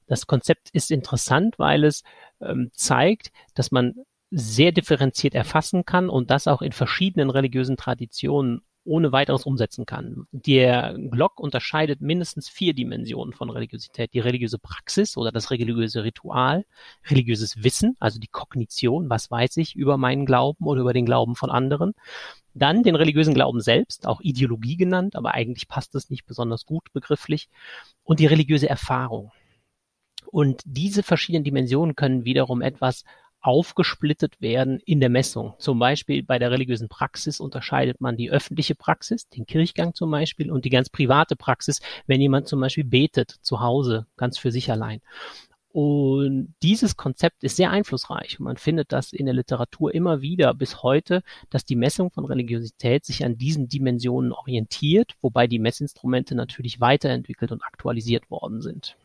Das 0.07 0.26
Konzept 0.26 0.71
ist 0.71 0.90
interessant, 0.90 1.59
weil 1.59 1.85
es 1.85 2.02
ähm, 2.40 2.71
zeigt, 2.73 3.33
dass 3.55 3.71
man 3.71 3.95
sehr 4.31 4.73
differenziert 4.73 5.35
erfassen 5.35 5.85
kann 5.85 6.09
und 6.09 6.31
das 6.31 6.47
auch 6.47 6.62
in 6.62 6.73
verschiedenen 6.73 7.31
religiösen 7.31 7.76
Traditionen 7.76 8.62
ohne 8.87 9.12
weiteres 9.12 9.45
umsetzen 9.45 9.87
kann. 9.87 10.26
Der 10.33 10.97
Glock 11.11 11.40
unterscheidet 11.40 12.00
mindestens 12.00 12.49
vier 12.49 12.75
Dimensionen 12.75 13.33
von 13.33 13.50
Religiosität. 13.50 14.14
Die 14.14 14.21
religiöse 14.21 14.59
Praxis 14.59 15.16
oder 15.16 15.33
das 15.33 15.50
religiöse 15.50 16.05
Ritual, 16.05 16.64
religiöses 17.09 17.62
Wissen, 17.62 17.97
also 18.00 18.19
die 18.19 18.28
Kognition, 18.28 19.11
was 19.11 19.31
weiß 19.31 19.57
ich 19.59 19.76
über 19.76 19.97
meinen 19.97 20.26
Glauben 20.26 20.66
oder 20.66 20.81
über 20.81 20.93
den 20.93 21.07
Glauben 21.07 21.35
von 21.35 21.50
anderen. 21.50 21.93
Dann 22.55 22.83
den 22.83 22.97
religiösen 22.97 23.35
Glauben 23.35 23.61
selbst, 23.61 24.07
auch 24.07 24.21
Ideologie 24.21 24.76
genannt, 24.76 25.14
aber 25.16 25.35
eigentlich 25.35 25.69
passt 25.69 25.95
es 25.95 26.09
nicht 26.09 26.25
besonders 26.25 26.64
gut 26.64 26.93
begrifflich. 26.93 27.49
Und 28.05 28.21
die 28.21 28.26
religiöse 28.26 28.69
Erfahrung. 28.69 29.33
Und 30.26 30.62
diese 30.64 31.02
verschiedenen 31.02 31.45
Dimensionen 31.45 31.97
können 31.97 32.25
wiederum 32.25 32.62
etwas 32.62 33.05
aufgesplittet 33.47 34.41
werden 34.41 34.81
in 34.85 34.99
der 34.99 35.09
Messung. 35.09 35.55
Zum 35.59 35.79
Beispiel 35.79 36.23
bei 36.23 36.38
der 36.38 36.50
religiösen 36.50 36.88
Praxis 36.88 37.38
unterscheidet 37.38 38.00
man 38.00 38.17
die 38.17 38.31
öffentliche 38.31 38.75
Praxis, 38.75 39.29
den 39.29 39.47
Kirchgang 39.47 39.95
zum 39.95 40.11
Beispiel, 40.11 40.50
und 40.50 40.65
die 40.65 40.71
ganz 40.71 40.91
private 40.91 41.37
Praxis, 41.37 41.81
wenn 42.07 42.21
jemand 42.21 42.49
zum 42.49 42.61
Beispiel 42.61 42.85
betet 42.85 43.31
zu 43.43 43.61
Hause, 43.61 44.07
ganz 44.17 44.37
für 44.37 44.50
sich 44.50 44.71
allein. 44.71 45.00
Und 45.71 46.55
dieses 46.62 46.97
Konzept 46.97 47.45
ist 47.45 47.57
sehr 47.57 47.71
einflussreich. 47.71 48.41
Man 48.41 48.57
findet 48.57 48.93
das 48.93 49.12
in 49.12 49.26
der 49.26 49.35
Literatur 49.35 49.95
immer 49.95 50.23
wieder 50.23 50.55
bis 50.55 50.83
heute, 50.83 51.23
dass 51.50 51.67
die 51.67 51.76
Messung 51.76 52.11
von 52.11 52.25
Religiosität 52.25 53.05
sich 53.05 53.25
an 53.25 53.37
diesen 53.37 53.69
Dimensionen 53.69 54.33
orientiert, 54.33 55.12
wobei 55.21 55.47
die 55.47 55.59
Messinstrumente 55.59 56.35
natürlich 56.35 56.81
weiterentwickelt 56.81 57.53
und 57.53 57.62
aktualisiert 57.62 58.31
worden 58.31 58.62
sind. 58.62 58.97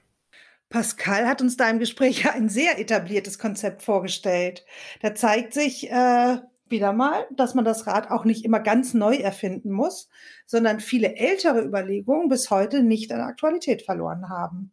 Pascal 0.72 1.28
hat 1.28 1.42
uns 1.42 1.58
da 1.58 1.70
im 1.70 1.80
Gespräch 1.80 2.28
ein 2.34 2.50
sehr 2.50 2.80
etabliertes 2.80 3.38
Konzept 3.38 3.84
vorgestellt. 3.84 4.66
Da 5.02 5.14
zeigt 5.14 5.54
sich 5.54 5.92
äh, 5.92 6.38
wieder 6.70 6.94
mal, 6.94 7.28
dass 7.36 7.54
man 7.54 7.66
das 7.66 7.86
Rad 7.86 8.10
auch 8.10 8.26
nicht 8.26 8.46
immer 8.46 8.62
ganz 8.62 8.94
neu 8.94 9.18
erfinden 9.18 9.72
muss, 9.72 10.10
sondern 10.48 10.80
viele 10.80 11.16
ältere 11.18 11.62
Überlegungen 11.62 12.30
bis 12.30 12.50
heute 12.50 12.82
nicht 12.82 13.12
an 13.12 13.22
Aktualität 13.22 13.84
verloren 13.84 14.30
haben. 14.30 14.72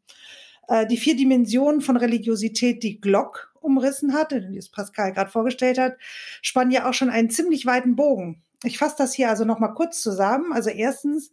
Äh, 0.68 0.86
die 0.86 0.96
vier 0.96 1.16
Dimensionen 1.16 1.80
von 1.80 1.96
Religiosität, 1.96 2.82
die 2.82 3.00
Glock 3.00 3.52
umrissen 3.60 4.14
hat, 4.14 4.30
die 4.30 4.56
es 4.56 4.70
Pascal 4.70 5.12
gerade 5.12 5.30
vorgestellt 5.30 5.78
hat, 5.78 5.96
spannen 6.40 6.70
ja 6.70 6.88
auch 6.88 6.94
schon 6.94 7.10
einen 7.10 7.28
ziemlich 7.28 7.66
weiten 7.66 7.96
Bogen. 7.96 8.42
Ich 8.62 8.78
fasse 8.78 8.94
das 8.98 9.14
hier 9.14 9.28
also 9.28 9.44
nochmal 9.44 9.74
kurz 9.74 10.00
zusammen. 10.00 10.52
Also 10.52 10.70
erstens 10.70 11.32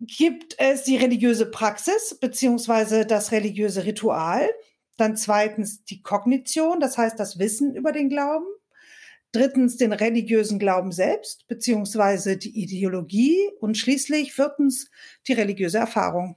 gibt 0.00 0.54
es 0.58 0.84
die 0.84 0.96
religiöse 0.96 1.46
Praxis 1.46 2.18
beziehungsweise 2.20 3.04
das 3.06 3.32
religiöse 3.32 3.84
Ritual. 3.84 4.48
Dann 4.96 5.16
zweitens 5.16 5.84
die 5.84 6.02
Kognition, 6.02 6.80
das 6.80 6.98
heißt 6.98 7.18
das 7.18 7.38
Wissen 7.38 7.74
über 7.74 7.92
den 7.92 8.08
Glauben. 8.08 8.46
Drittens 9.32 9.76
den 9.76 9.92
religiösen 9.92 10.58
Glauben 10.58 10.90
selbst 10.90 11.46
beziehungsweise 11.48 12.36
die 12.36 12.58
Ideologie 12.62 13.50
und 13.60 13.76
schließlich 13.76 14.32
viertens 14.32 14.90
die 15.26 15.34
religiöse 15.34 15.78
Erfahrung. 15.78 16.36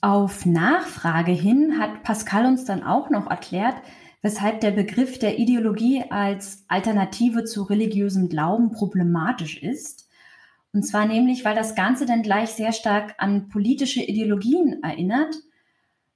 Auf 0.00 0.46
Nachfrage 0.46 1.32
hin 1.32 1.80
hat 1.80 2.04
Pascal 2.04 2.46
uns 2.46 2.64
dann 2.64 2.84
auch 2.84 3.10
noch 3.10 3.28
erklärt, 3.28 3.74
weshalb 4.22 4.60
der 4.60 4.70
Begriff 4.70 5.18
der 5.18 5.38
Ideologie 5.38 6.04
als 6.08 6.64
Alternative 6.68 7.44
zu 7.44 7.64
religiösem 7.64 8.28
Glauben 8.28 8.70
problematisch 8.70 9.60
ist. 9.60 10.07
Und 10.72 10.82
zwar 10.84 11.06
nämlich, 11.06 11.44
weil 11.44 11.54
das 11.54 11.74
Ganze 11.74 12.06
dann 12.06 12.22
gleich 12.22 12.50
sehr 12.50 12.72
stark 12.72 13.14
an 13.18 13.48
politische 13.48 14.02
Ideologien 14.02 14.82
erinnert, 14.82 15.34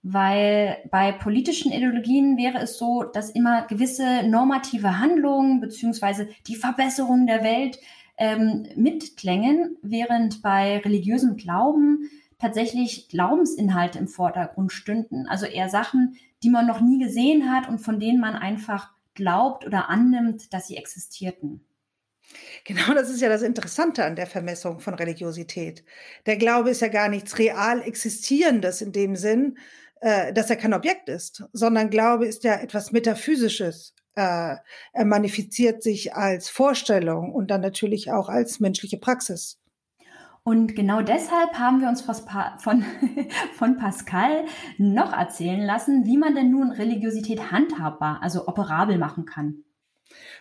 weil 0.03 0.79
bei 0.91 1.13
politischen 1.13 1.73
Ideologien 1.73 2.37
wäre 2.37 2.59
es 2.59 2.77
so, 2.77 3.05
dass 3.05 3.31
immer 3.31 3.67
gewisse 3.67 4.25
normative 4.25 4.99
Handlungen 4.99 5.61
beziehungsweise 5.61 6.29
die 6.49 6.57
Verbesserung 6.57 7.27
der 7.27 7.45
Welt 7.45 7.79
ähm, 8.19 8.67
mitklängen, 8.77 9.77
während 9.83 10.43
bei 10.43 10.79
religiösem 10.79 11.37
Glauben 11.37 12.11
tatsächlich 12.39 13.09
Glaubensinhalte 13.09 13.99
im 13.99 14.09
Vordergrund 14.09 14.73
stünden. 14.73 15.27
Also 15.29 15.47
eher 15.47 15.69
Sachen, 15.69 16.17
die 16.43 16.51
man 16.51 16.67
noch 16.67 16.81
nie 16.81 16.99
gesehen 16.99 17.51
hat 17.51 17.69
und 17.69 17.79
von 17.79 18.01
denen 18.01 18.21
man 18.21 18.35
einfach 18.35 18.91
glaubt 19.15 19.65
oder 19.65 19.89
annimmt, 19.89 20.53
dass 20.53 20.67
sie 20.67 20.77
existierten. 20.77 21.65
Genau, 22.65 22.95
das 22.95 23.11
ist 23.11 23.21
ja 23.21 23.29
das 23.29 23.43
Interessante 23.43 24.05
an 24.05 24.17
der 24.17 24.27
Vermessung 24.27 24.81
von 24.81 24.95
Religiosität. 24.95 25.85
Der 26.27 26.37
Glaube 26.37 26.71
ist 26.71 26.81
ja 26.81 26.89
gar 26.89 27.09
nichts 27.09 27.39
real 27.39 27.83
Existierendes 27.83 28.81
in 28.81 28.93
dem 28.93 29.17
Sinn, 29.17 29.59
äh, 30.01 30.33
dass 30.33 30.51
er 30.51 30.57
kein 30.57 30.75
Objekt 30.75 31.09
ist, 31.09 31.45
sondern 31.53 31.91
Glaube 31.91 32.27
ist 32.27 32.45
ja 32.45 32.55
etwas 32.55 32.93
Metaphysisches. 32.93 33.95
Äh, 34.15 34.57
er 34.93 35.05
manifestiert 35.05 35.83
sich 35.83 36.15
als 36.15 36.49
Vorstellung 36.49 37.33
und 37.33 37.51
dann 37.51 37.61
natürlich 37.61 38.13
auch 38.13 38.29
als 38.29 38.61
menschliche 38.61 38.99
Praxis. 38.99 39.59
Und 40.45 40.75
genau 40.75 41.03
deshalb 41.03 41.55
haben 41.55 41.81
wir 41.81 41.89
uns 41.89 42.01
von, 42.03 42.19
von 43.55 43.77
Pascal 43.77 44.45
noch 44.77 45.13
erzählen 45.13 45.63
lassen, 45.65 46.05
wie 46.05 46.19
man 46.19 46.35
denn 46.35 46.51
nun 46.51 46.73
Religiosität 46.73 47.53
handhabbar, 47.53 48.19
also 48.23 48.49
operabel 48.49 48.99
machen 48.99 49.25
kann. 49.25 49.65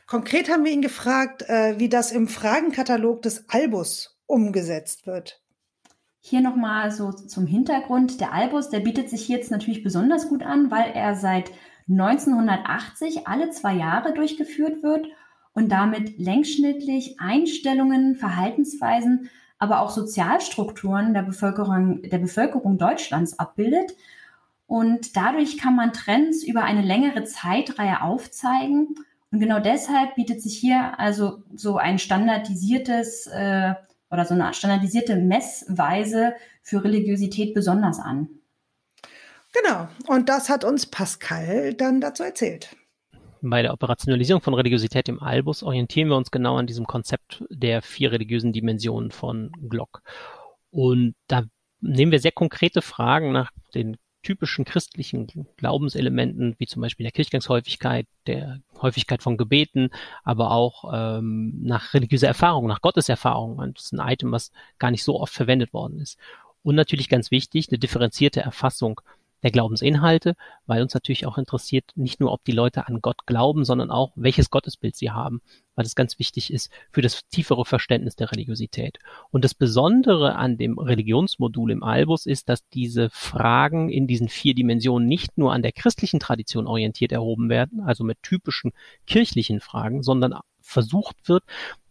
Konkret 0.07 0.49
haben 0.49 0.65
wir 0.65 0.71
ihn 0.71 0.81
gefragt, 0.81 1.43
äh, 1.49 1.79
wie 1.79 1.89
das 1.89 2.11
im 2.11 2.27
Fragenkatalog 2.27 3.21
des 3.21 3.49
Albus 3.49 4.19
umgesetzt 4.25 5.07
wird. 5.07 5.41
Hier 6.19 6.41
nochmal 6.41 6.91
so 6.91 7.11
zum 7.11 7.47
Hintergrund. 7.47 8.21
Der 8.21 8.33
Albus, 8.33 8.69
der 8.69 8.81
bietet 8.81 9.09
sich 9.09 9.27
jetzt 9.27 9.51
natürlich 9.51 9.83
besonders 9.83 10.29
gut 10.29 10.43
an, 10.43 10.69
weil 10.69 10.91
er 10.91 11.15
seit 11.15 11.51
1980 11.89 13.27
alle 13.27 13.49
zwei 13.49 13.73
Jahre 13.73 14.13
durchgeführt 14.13 14.83
wird 14.83 15.07
und 15.53 15.71
damit 15.71 16.19
längsschnittlich 16.19 17.19
Einstellungen, 17.19 18.15
Verhaltensweisen 18.15 19.29
aber 19.61 19.81
auch 19.81 19.91
Sozialstrukturen 19.91 21.13
der 21.13 21.21
Bevölkerung, 21.21 22.01
der 22.01 22.17
Bevölkerung 22.17 22.79
Deutschlands 22.79 23.37
abbildet. 23.37 23.91
Und 24.65 25.15
dadurch 25.15 25.59
kann 25.59 25.75
man 25.75 25.93
Trends 25.93 26.43
über 26.43 26.63
eine 26.63 26.81
längere 26.81 27.25
Zeitreihe 27.25 28.01
aufzeigen. 28.01 28.95
Und 29.31 29.39
genau 29.39 29.59
deshalb 29.59 30.15
bietet 30.15 30.41
sich 30.41 30.57
hier 30.57 30.99
also 30.99 31.43
so 31.55 31.77
ein 31.77 31.99
standardisiertes 31.99 33.27
äh, 33.27 33.73
oder 34.09 34.25
so 34.25 34.33
eine 34.33 34.53
standardisierte 34.53 35.15
Messweise 35.15 36.33
für 36.61 36.83
Religiosität 36.83 37.53
besonders 37.53 37.99
an. 37.99 38.27
Genau. 39.53 39.87
Und 40.07 40.29
das 40.29 40.49
hat 40.49 40.63
uns 40.63 40.85
Pascal 40.85 41.73
dann 41.73 42.01
dazu 42.01 42.23
erzählt. 42.23 42.75
Bei 43.41 43.61
der 43.61 43.73
Operationalisierung 43.73 44.41
von 44.41 44.53
Religiosität 44.53 45.09
im 45.09 45.21
Albus 45.21 45.63
orientieren 45.63 46.09
wir 46.09 46.15
uns 46.15 46.29
genau 46.29 46.57
an 46.57 46.67
diesem 46.67 46.85
Konzept 46.85 47.43
der 47.49 47.81
vier 47.81 48.11
religiösen 48.11 48.53
Dimensionen 48.53 49.11
von 49.11 49.51
Glock. 49.67 50.03
Und 50.69 51.15
da 51.27 51.43
nehmen 51.79 52.11
wir 52.11 52.19
sehr 52.19 52.31
konkrete 52.31 52.81
Fragen 52.81 53.31
nach 53.31 53.51
den 53.73 53.97
typischen 54.21 54.65
christlichen 54.65 55.27
Glaubenselementen, 55.57 56.55
wie 56.57 56.67
zum 56.67 56.81
Beispiel 56.81 57.03
der 57.03 57.11
Kirchgangshäufigkeit, 57.11 58.07
der 58.27 58.61
Häufigkeit 58.81 59.23
von 59.23 59.37
Gebeten, 59.37 59.89
aber 60.23 60.51
auch 60.51 60.91
ähm, 60.93 61.59
nach 61.61 61.93
religiöser 61.93 62.27
Erfahrung, 62.27 62.67
nach 62.67 62.81
Gotteserfahrung. 62.81 63.57
Das 63.73 63.85
ist 63.85 63.93
ein 63.93 64.11
Item, 64.11 64.31
was 64.31 64.51
gar 64.79 64.91
nicht 64.91 65.03
so 65.03 65.19
oft 65.19 65.33
verwendet 65.33 65.73
worden 65.73 65.99
ist. 65.99 66.17
Und 66.63 66.75
natürlich 66.75 67.09
ganz 67.09 67.31
wichtig, 67.31 67.69
eine 67.69 67.79
differenzierte 67.79 68.41
Erfassung 68.41 69.01
der 69.43 69.51
Glaubensinhalte, 69.51 70.35
weil 70.65 70.81
uns 70.81 70.93
natürlich 70.93 71.25
auch 71.25 71.37
interessiert, 71.37 71.91
nicht 71.95 72.19
nur, 72.19 72.31
ob 72.31 72.43
die 72.43 72.51
Leute 72.51 72.87
an 72.87 73.01
Gott 73.01 73.25
glauben, 73.25 73.65
sondern 73.65 73.91
auch, 73.91 74.11
welches 74.15 74.49
Gottesbild 74.49 74.95
sie 74.95 75.11
haben, 75.11 75.41
weil 75.75 75.83
das 75.83 75.95
ganz 75.95 76.19
wichtig 76.19 76.53
ist 76.53 76.69
für 76.91 77.01
das 77.01 77.27
tiefere 77.29 77.65
Verständnis 77.65 78.15
der 78.15 78.31
Religiosität. 78.31 78.99
Und 79.31 79.43
das 79.43 79.53
Besondere 79.53 80.35
an 80.35 80.57
dem 80.57 80.77
Religionsmodul 80.77 81.71
im 81.71 81.83
Albus 81.83 82.25
ist, 82.25 82.49
dass 82.49 82.67
diese 82.69 83.09
Fragen 83.09 83.89
in 83.89 84.07
diesen 84.07 84.29
vier 84.29 84.53
Dimensionen 84.53 85.07
nicht 85.07 85.37
nur 85.37 85.53
an 85.53 85.61
der 85.61 85.71
christlichen 85.71 86.19
Tradition 86.19 86.67
orientiert 86.67 87.11
erhoben 87.11 87.49
werden, 87.49 87.81
also 87.81 88.03
mit 88.03 88.21
typischen 88.21 88.71
kirchlichen 89.07 89.59
Fragen, 89.59 90.03
sondern 90.03 90.35
versucht 90.61 91.27
wird, 91.27 91.43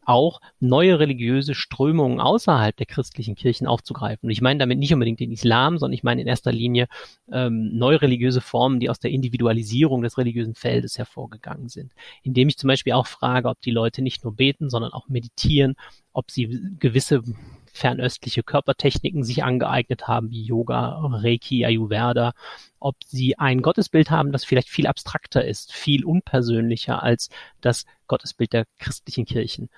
auch 0.04 0.40
neue 0.58 0.98
religiöse 0.98 1.54
Strömungen 1.54 2.20
außerhalb 2.20 2.76
der 2.76 2.86
christlichen 2.86 3.34
Kirchen 3.34 3.66
aufzugreifen. 3.66 4.26
Und 4.26 4.30
ich 4.30 4.40
meine 4.40 4.58
damit 4.58 4.78
nicht 4.78 4.92
unbedingt 4.92 5.20
den 5.20 5.30
Islam, 5.30 5.78
sondern 5.78 5.94
ich 5.94 6.02
meine 6.02 6.22
in 6.22 6.26
erster 6.26 6.52
Linie 6.52 6.88
ähm, 7.30 7.76
neue 7.76 8.02
religiöse 8.02 8.40
Formen, 8.40 8.80
die 8.80 8.90
aus 8.90 8.98
der 8.98 9.10
Individualisierung 9.10 10.02
des 10.02 10.18
religiösen 10.18 10.54
Feldes 10.54 10.98
hervorgegangen 10.98 11.68
sind. 11.68 11.92
Indem 12.22 12.48
ich 12.48 12.58
zum 12.58 12.68
Beispiel 12.68 12.94
auch 12.94 13.06
frage, 13.06 13.48
ob 13.48 13.60
die 13.60 13.70
Leute 13.70 14.02
nicht 14.02 14.24
nur 14.24 14.34
beten, 14.34 14.70
sondern 14.70 14.92
auch 14.92 15.08
meditieren, 15.08 15.76
ob 16.12 16.30
sie 16.30 16.60
gewisse 16.78 17.22
fernöstliche 17.72 18.42
Körpertechniken 18.42 19.22
sich 19.24 19.44
angeeignet 19.44 20.08
haben, 20.08 20.30
wie 20.30 20.42
Yoga, 20.42 21.00
Reiki, 21.12 21.64
Ayurveda, 21.64 22.32
ob 22.78 22.96
sie 23.04 23.38
ein 23.38 23.62
Gottesbild 23.62 24.10
haben, 24.10 24.32
das 24.32 24.44
vielleicht 24.44 24.68
viel 24.68 24.86
abstrakter 24.86 25.44
ist, 25.44 25.72
viel 25.72 26.04
unpersönlicher 26.04 27.02
als 27.02 27.28
das 27.60 27.84
Gottesbild 28.06 28.52
der 28.52 28.66
christlichen 28.78 29.24
Kirchen. 29.24 29.68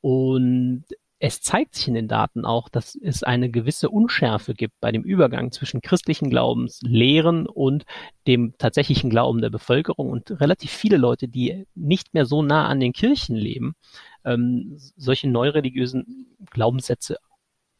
Und 0.00 0.84
es 1.24 1.40
zeigt 1.40 1.76
sich 1.76 1.86
in 1.86 1.94
den 1.94 2.08
Daten 2.08 2.44
auch, 2.44 2.68
dass 2.68 2.96
es 2.96 3.22
eine 3.22 3.48
gewisse 3.48 3.90
Unschärfe 3.90 4.54
gibt 4.54 4.74
bei 4.80 4.90
dem 4.90 5.04
Übergang 5.04 5.52
zwischen 5.52 5.80
christlichen 5.80 6.30
Glaubenslehren 6.30 7.46
und 7.46 7.84
dem 8.26 8.54
tatsächlichen 8.58 9.08
Glauben 9.08 9.40
der 9.40 9.50
Bevölkerung 9.50 10.10
und 10.10 10.40
relativ 10.40 10.72
viele 10.72 10.96
Leute, 10.96 11.28
die 11.28 11.64
nicht 11.76 12.12
mehr 12.12 12.26
so 12.26 12.42
nah 12.42 12.66
an 12.66 12.80
den 12.80 12.92
Kirchen 12.92 13.36
leben, 13.36 13.76
ähm, 14.24 14.74
solche 14.96 15.28
neureligiösen 15.28 16.26
Glaubenssätze 16.50 17.18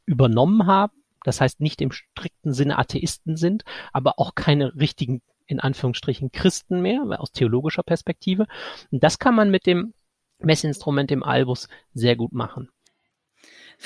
übernommen 0.07 0.67
haben. 0.67 0.93
Das 1.25 1.41
heißt, 1.41 1.61
nicht 1.61 1.81
im 1.81 1.93
strikten 1.93 2.53
Sinne 2.53 2.79
Atheisten 2.79 3.37
sind, 3.37 3.65
aber 3.93 4.19
auch 4.19 4.35
keine 4.35 4.75
richtigen, 4.75 5.23
in 5.47 5.61
Anführungsstrichen, 5.61 6.33
Christen 6.33 6.83
mehr, 6.83 7.03
aus 7.19 7.33
theologischer 7.33 7.83
Perspektive. 7.83 8.47
Und 8.91 9.03
das 9.05 9.19
kann 9.19 9.35
man 9.35 9.51
mit 9.51 9.67
dem 9.67 9.95
Messinstrument 10.39 11.11
im 11.13 11.23
Albus 11.23 11.69
sehr 11.95 12.17
gut 12.17 12.33
machen. 12.33 12.69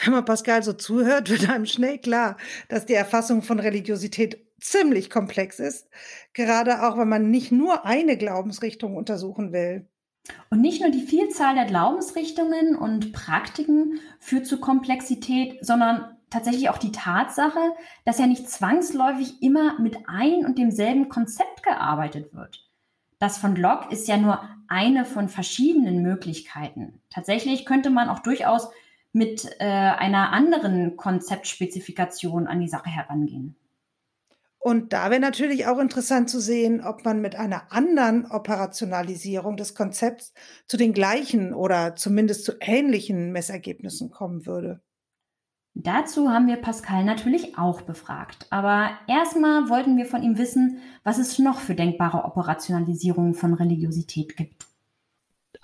Wenn 0.05 0.13
man 0.13 0.25
Pascal 0.25 0.63
so 0.63 0.73
zuhört, 0.73 1.31
wird 1.31 1.49
einem 1.49 1.67
schnell 1.67 1.99
klar, 1.99 2.37
dass 2.69 2.87
die 2.87 2.95
Erfassung 2.95 3.43
von 3.43 3.61
Religiosität 3.61 4.39
ziemlich 4.61 5.11
komplex 5.11 5.59
ist, 5.59 5.89
gerade 6.33 6.87
auch 6.87 6.97
wenn 6.99 7.09
man 7.09 7.31
nicht 7.31 7.53
nur 7.53 7.85
eine 7.85 8.17
Glaubensrichtung 8.17 8.97
untersuchen 8.97 9.53
will. 9.53 9.89
Und 10.51 10.61
nicht 10.61 10.81
nur 10.81 10.91
die 10.91 11.03
Vielzahl 11.03 11.55
der 11.55 11.65
Glaubensrichtungen 11.65 12.77
und 12.77 13.13
Praktiken 13.13 14.01
führt 14.19 14.47
zu 14.47 14.59
Komplexität, 14.59 15.65
sondern 15.65 16.17
tatsächlich 16.31 16.69
auch 16.71 16.79
die 16.79 16.93
Tatsache, 16.93 17.61
dass 18.05 18.19
ja 18.19 18.27
nicht 18.27 18.49
zwangsläufig 18.49 19.43
immer 19.43 19.79
mit 19.79 19.97
ein 20.07 20.45
und 20.45 20.59
demselben 20.59 21.09
Konzept 21.09 21.63
gearbeitet 21.63 22.35
wird. 22.35 22.67
Das 23.19 23.39
von 23.39 23.57
Locke 23.57 23.93
ist 23.93 24.09
ja 24.09 24.17
nur 24.17 24.41
eine 24.69 25.05
von 25.05 25.29
verschiedenen 25.29 26.03
Möglichkeiten. 26.03 27.01
Tatsächlich 27.11 27.65
könnte 27.65 27.91
man 27.91 28.09
auch 28.09 28.19
durchaus 28.19 28.69
mit 29.13 29.49
äh, 29.61 29.65
einer 29.65 30.33
anderen 30.33 30.97
Konzeptspezifikation 30.97 32.47
an 32.47 32.61
die 32.61 32.69
Sache 32.69 32.91
herangehen. 32.91 33.57
Und 34.67 34.93
da 34.93 35.11
wäre 35.11 35.21
natürlich 35.21 35.69
auch 35.69 35.79
interessant 35.79 36.29
zu 36.29 36.41
sehen, 36.41 36.81
ob 36.81 37.05
man 37.05 37.21
mit 37.21 37.37
einer 37.37 37.71
anderen 37.71 38.29
Operationalisierung 38.29 39.57
des 39.57 39.77
Konzepts 39.77 40.35
zu 40.67 40.77
den 40.77 40.93
gleichen 40.93 41.55
oder 41.55 41.95
zumindest 41.95 42.45
zu 42.45 42.55
ähnlichen 42.59 43.31
Messergebnissen 43.31 44.11
kommen 44.11 44.45
würde. 44.45 44.83
Dazu 45.75 46.31
haben 46.31 46.49
wir 46.49 46.57
Pascal 46.57 47.05
natürlich 47.05 47.57
auch 47.57 47.83
befragt. 47.83 48.49
Aber 48.51 48.91
erstmal 49.07 49.69
wollten 49.69 49.97
wir 49.97 50.07
von 50.07 50.25
ihm 50.25 50.37
wissen, 50.37 50.81
was 51.05 51.19
es 51.19 51.39
noch 51.39 51.61
für 51.61 51.77
denkbare 51.77 52.25
Operationalisierungen 52.25 53.35
von 53.35 53.55
Religiosität 53.55 54.37
gibt. 54.37 54.67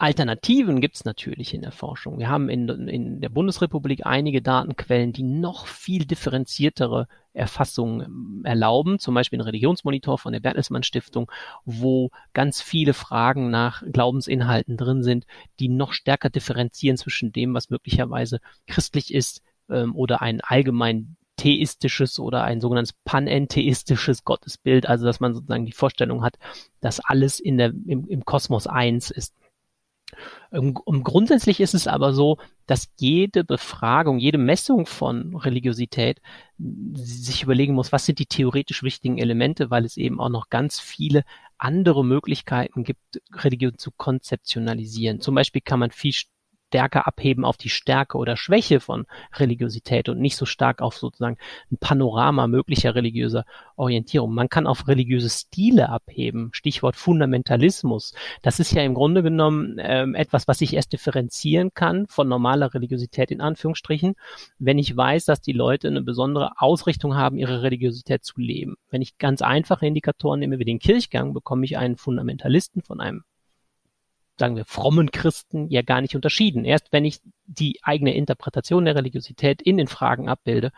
Alternativen 0.03 0.81
gibt 0.81 0.97
es 0.97 1.05
natürlich 1.05 1.55
in 1.55 1.63
der 1.63 1.71
Forschung. 1.71 2.19
Wir 2.19 2.29
haben 2.29 2.49
in, 2.49 2.69
in 2.89 3.21
der 3.21 3.29
Bundesrepublik 3.29 4.05
einige 4.05 4.43
Datenquellen, 4.43 5.13
die 5.13 5.23
noch 5.23 5.69
viel 5.69 6.07
differenziertere 6.07 7.07
Erfassungen 7.33 8.01
ähm, 8.01 8.41
erlauben, 8.43 8.99
zum 8.99 9.15
Beispiel 9.15 9.39
ein 9.39 9.45
Religionsmonitor 9.45 10.19
von 10.19 10.33
der 10.33 10.41
Bertelsmann 10.41 10.83
Stiftung, 10.83 11.31
wo 11.65 12.11
ganz 12.33 12.61
viele 12.61 12.95
Fragen 12.95 13.51
nach 13.51 13.85
Glaubensinhalten 13.93 14.77
drin 14.77 15.05
sind, 15.05 15.25
die 15.61 15.69
noch 15.69 15.93
stärker 15.93 16.31
differenzieren 16.31 16.97
zwischen 16.97 17.31
dem, 17.31 17.55
was 17.55 17.71
möglicherweise 17.71 18.41
christlich 18.67 19.15
ist 19.15 19.41
ähm, 19.71 19.95
oder 19.95 20.21
ein 20.21 20.41
allgemein 20.41 21.15
theistisches 21.37 22.19
oder 22.19 22.43
ein 22.43 22.61
sogenanntes 22.61 22.97
panentheistisches 23.05 24.25
Gottesbild, 24.25 24.89
also 24.89 25.07
dass 25.07 25.21
man 25.21 25.33
sozusagen 25.33 25.65
die 25.65 25.71
Vorstellung 25.71 26.25
hat, 26.25 26.39
dass 26.81 26.99
alles 26.99 27.39
in 27.39 27.57
der, 27.57 27.69
im, 27.87 28.09
im 28.09 28.25
Kosmos 28.25 28.67
eins 28.67 29.13
ist. 29.13 29.33
Um, 30.51 30.77
um, 30.85 31.03
grundsätzlich 31.03 31.61
ist 31.61 31.75
es 31.75 31.87
aber 31.87 32.13
so, 32.13 32.39
dass 32.67 32.93
jede 32.99 33.45
Befragung, 33.45 34.19
jede 34.19 34.39
Messung 34.39 34.87
von 34.87 35.35
Religiosität 35.35 36.21
sich 36.95 37.43
überlegen 37.43 37.75
muss, 37.75 37.93
was 37.93 38.05
sind 38.07 38.19
die 38.19 38.27
theoretisch 38.27 38.83
wichtigen 38.83 39.19
Elemente, 39.19 39.71
weil 39.71 39.85
es 39.85 39.97
eben 39.97 40.21
auch 40.21 40.29
noch 40.29 40.51
ganz 40.51 40.79
viele 40.79 41.25
andere 41.59 42.05
Möglichkeiten 42.05 42.85
gibt, 42.85 43.23
Religion 43.33 43.79
zu 43.79 43.91
konzeptionalisieren. 43.93 45.21
Zum 45.21 45.35
Beispiel 45.35 45.63
kann 45.63 45.81
man 45.81 45.91
viel 45.91 46.13
stärker 46.73 47.07
abheben 47.07 47.45
auf 47.45 47.59
die 47.59 47.69
Stärke 47.69 48.17
oder 48.17 48.35
Schwäche 48.35 48.81
von 48.81 49.05
Religiosität 49.35 50.09
und 50.09 50.19
nicht 50.21 50.37
so 50.37 50.47
stark 50.47 50.81
auf 50.81 50.97
sozusagen 50.97 51.37
ein 51.71 51.77
Panorama 51.77 52.47
möglicher 52.47 52.95
religiöser 52.95 53.45
Orientierung. 53.77 54.33
Man 54.33 54.49
kann 54.49 54.67
auf 54.67 54.89
religiöse 54.89 55.29
Stile 55.29 55.91
abheben. 55.91 56.49
Stichwort 56.53 56.97
Fundamentalismus. 56.97 58.15
Das 58.41 58.59
ist 58.59 58.73
ja 58.73 58.83
im 58.83 58.95
Grunde 58.95 59.23
genommen 59.23 59.77
ähm, 59.81 60.15
etwas, 60.15 60.49
was 60.49 60.63
ich 60.63 60.73
erst 60.73 60.95
differenzieren 60.95 61.75
kann 61.75 62.07
von 62.07 62.27
normaler 62.27 62.73
Religiosität 62.73 63.31
in 63.31 63.43
Anführungsstrichen, 63.43 64.15
wenn 64.59 64.79
ich 64.79 64.97
weiß, 64.97 65.27
dass 65.27 65.43
die 65.43 65.53
Leute 65.53 65.89
eine 65.89 66.01
besondere 66.01 66.53
Ausrichtung 66.57 67.17
haben, 67.17 67.37
ihre 67.37 67.61
Religiosität 67.61 68.25
zu 68.25 68.41
leben. 68.41 68.77
Wenn 68.89 69.03
ich 69.03 69.19
ganz 69.19 69.43
einfache 69.43 69.87
Indikatoren 69.87 70.41
nehme 70.41 70.59
wie 70.59 70.65
den 70.65 70.79
Kirchgang, 70.79 71.35
bekomme 71.35 71.67
ich 71.67 71.77
einen 71.77 71.99
Fundamentalisten 71.99 72.81
von 72.81 72.99
einem 72.99 73.25
sagen 74.43 74.57
wir, 74.57 74.65
frommen 74.65 75.13
Christen 75.13 75.69
ja 75.69 75.83
gar 75.83 76.01
nicht 76.01 76.17
unterschieden. 76.17 76.65
Erst 76.65 76.89
wenn 76.91 77.05
ich 77.05 77.21
die 77.47 77.79
eigene 77.83 78.13
Interpretation 78.13 78.85
der 78.85 78.97
Religiosität 78.97 79.63
in 79.63 79.77
den 79.77 79.87
Fragen 79.87 80.29
abbilde, 80.29 80.73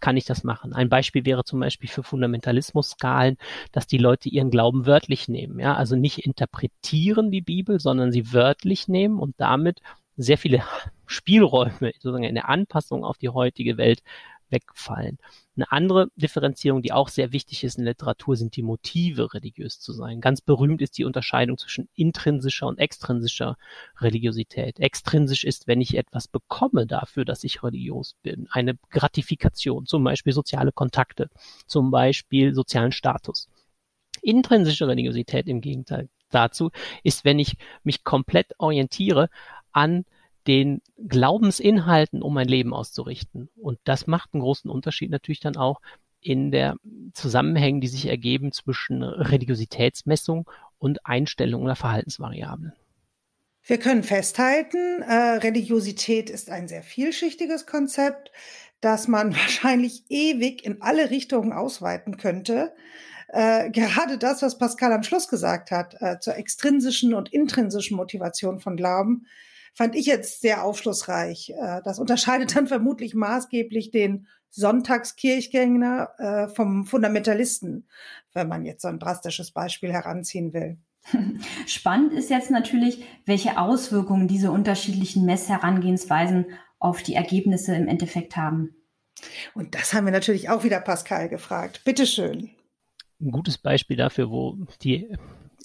kann 0.00 0.16
ich 0.16 0.24
das 0.24 0.44
machen. 0.44 0.72
Ein 0.72 0.88
Beispiel 0.88 1.26
wäre 1.26 1.42
zum 1.42 1.58
Beispiel 1.58 1.88
für 1.88 2.04
Fundamentalismus-Skalen, 2.04 3.36
dass 3.72 3.88
die 3.88 3.98
Leute 3.98 4.28
ihren 4.28 4.52
Glauben 4.52 4.86
wörtlich 4.86 5.26
nehmen. 5.26 5.58
Ja, 5.58 5.74
also 5.74 5.96
nicht 5.96 6.24
interpretieren 6.24 7.32
die 7.32 7.40
Bibel, 7.40 7.80
sondern 7.80 8.12
sie 8.12 8.32
wörtlich 8.32 8.86
nehmen 8.86 9.18
und 9.18 9.34
damit 9.38 9.80
sehr 10.16 10.38
viele 10.38 10.62
Spielräume 11.06 11.90
sozusagen 11.94 12.22
in 12.22 12.36
der 12.36 12.48
Anpassung 12.48 13.04
auf 13.04 13.18
die 13.18 13.30
heutige 13.30 13.78
Welt 13.78 14.04
wegfallen. 14.50 15.18
Eine 15.56 15.72
andere 15.72 16.10
Differenzierung, 16.16 16.82
die 16.82 16.92
auch 16.92 17.08
sehr 17.08 17.32
wichtig 17.32 17.64
ist 17.64 17.78
in 17.78 17.84
Literatur, 17.84 18.36
sind 18.36 18.56
die 18.56 18.62
Motive, 18.62 19.34
religiös 19.34 19.80
zu 19.80 19.92
sein. 19.92 20.20
Ganz 20.20 20.40
berühmt 20.40 20.80
ist 20.82 20.98
die 20.98 21.04
Unterscheidung 21.04 21.58
zwischen 21.58 21.88
intrinsischer 21.94 22.66
und 22.66 22.78
extrinsischer 22.78 23.56
Religiosität. 24.00 24.78
Extrinsisch 24.78 25.44
ist, 25.44 25.66
wenn 25.66 25.80
ich 25.80 25.96
etwas 25.96 26.28
bekomme 26.28 26.86
dafür, 26.86 27.24
dass 27.24 27.44
ich 27.44 27.62
religiös 27.62 28.14
bin. 28.22 28.48
Eine 28.50 28.78
Gratifikation, 28.90 29.86
zum 29.86 30.04
Beispiel 30.04 30.32
soziale 30.32 30.72
Kontakte, 30.72 31.28
zum 31.66 31.90
Beispiel 31.90 32.54
sozialen 32.54 32.92
Status. 32.92 33.48
Intrinsische 34.22 34.86
Religiosität 34.86 35.48
im 35.48 35.60
Gegenteil 35.60 36.08
dazu 36.30 36.70
ist, 37.02 37.24
wenn 37.24 37.38
ich 37.38 37.56
mich 37.82 38.04
komplett 38.04 38.52
orientiere 38.58 39.28
an 39.72 40.04
den 40.46 40.80
Glaubensinhalten, 41.06 42.22
um 42.22 42.34
mein 42.34 42.48
Leben 42.48 42.72
auszurichten. 42.72 43.48
Und 43.56 43.78
das 43.84 44.06
macht 44.06 44.30
einen 44.32 44.42
großen 44.42 44.70
Unterschied 44.70 45.10
natürlich 45.10 45.40
dann 45.40 45.56
auch 45.56 45.80
in 46.20 46.50
der 46.50 46.76
Zusammenhängen, 47.14 47.80
die 47.80 47.88
sich 47.88 48.06
ergeben 48.06 48.52
zwischen 48.52 49.02
Religiositätsmessung 49.02 50.50
und 50.78 51.04
Einstellung 51.06 51.62
oder 51.62 51.76
Verhaltensvariablen. 51.76 52.72
Wir 53.64 53.78
können 53.78 54.02
festhalten, 54.02 55.02
äh, 55.02 55.12
Religiosität 55.12 56.30
ist 56.30 56.50
ein 56.50 56.68
sehr 56.68 56.82
vielschichtiges 56.82 57.66
Konzept, 57.66 58.32
das 58.80 59.08
man 59.08 59.32
wahrscheinlich 59.36 60.04
ewig 60.08 60.64
in 60.64 60.80
alle 60.80 61.10
Richtungen 61.10 61.52
ausweiten 61.52 62.16
könnte. 62.16 62.72
Äh, 63.28 63.70
gerade 63.70 64.16
das, 64.16 64.40
was 64.40 64.56
Pascal 64.56 64.92
am 64.92 65.02
Schluss 65.02 65.28
gesagt 65.28 65.70
hat, 65.70 66.00
äh, 66.00 66.18
zur 66.18 66.36
extrinsischen 66.36 67.12
und 67.12 67.30
intrinsischen 67.30 67.96
Motivation 67.96 68.58
von 68.58 68.76
Glauben, 68.76 69.26
fand 69.78 69.94
ich 69.94 70.06
jetzt 70.06 70.40
sehr 70.40 70.64
aufschlussreich. 70.64 71.50
Äh, 71.50 71.82
das 71.84 72.00
unterscheidet 72.00 72.56
dann 72.56 72.66
vermutlich 72.66 73.14
maßgeblich 73.14 73.92
den 73.92 74.26
Sonntagskirchgänger 74.50 76.10
äh, 76.18 76.48
vom 76.48 76.84
Fundamentalisten, 76.84 77.86
wenn 78.32 78.48
man 78.48 78.64
jetzt 78.64 78.82
so 78.82 78.88
ein 78.88 78.98
drastisches 78.98 79.52
Beispiel 79.52 79.92
heranziehen 79.92 80.52
will. 80.52 80.78
Spannend 81.68 82.12
ist 82.12 82.28
jetzt 82.28 82.50
natürlich, 82.50 83.04
welche 83.24 83.56
Auswirkungen 83.56 84.26
diese 84.26 84.50
unterschiedlichen 84.50 85.24
Messherangehensweisen 85.24 86.46
auf 86.80 87.04
die 87.04 87.14
Ergebnisse 87.14 87.76
im 87.76 87.86
Endeffekt 87.86 88.36
haben. 88.36 88.74
Und 89.54 89.76
das 89.76 89.94
haben 89.94 90.06
wir 90.06 90.12
natürlich 90.12 90.50
auch 90.50 90.64
wieder 90.64 90.80
Pascal 90.80 91.28
gefragt. 91.28 91.82
Bitteschön. 91.84 92.50
Ein 93.20 93.30
gutes 93.30 93.58
Beispiel 93.58 93.96
dafür, 93.96 94.28
wo 94.28 94.56
die 94.82 95.08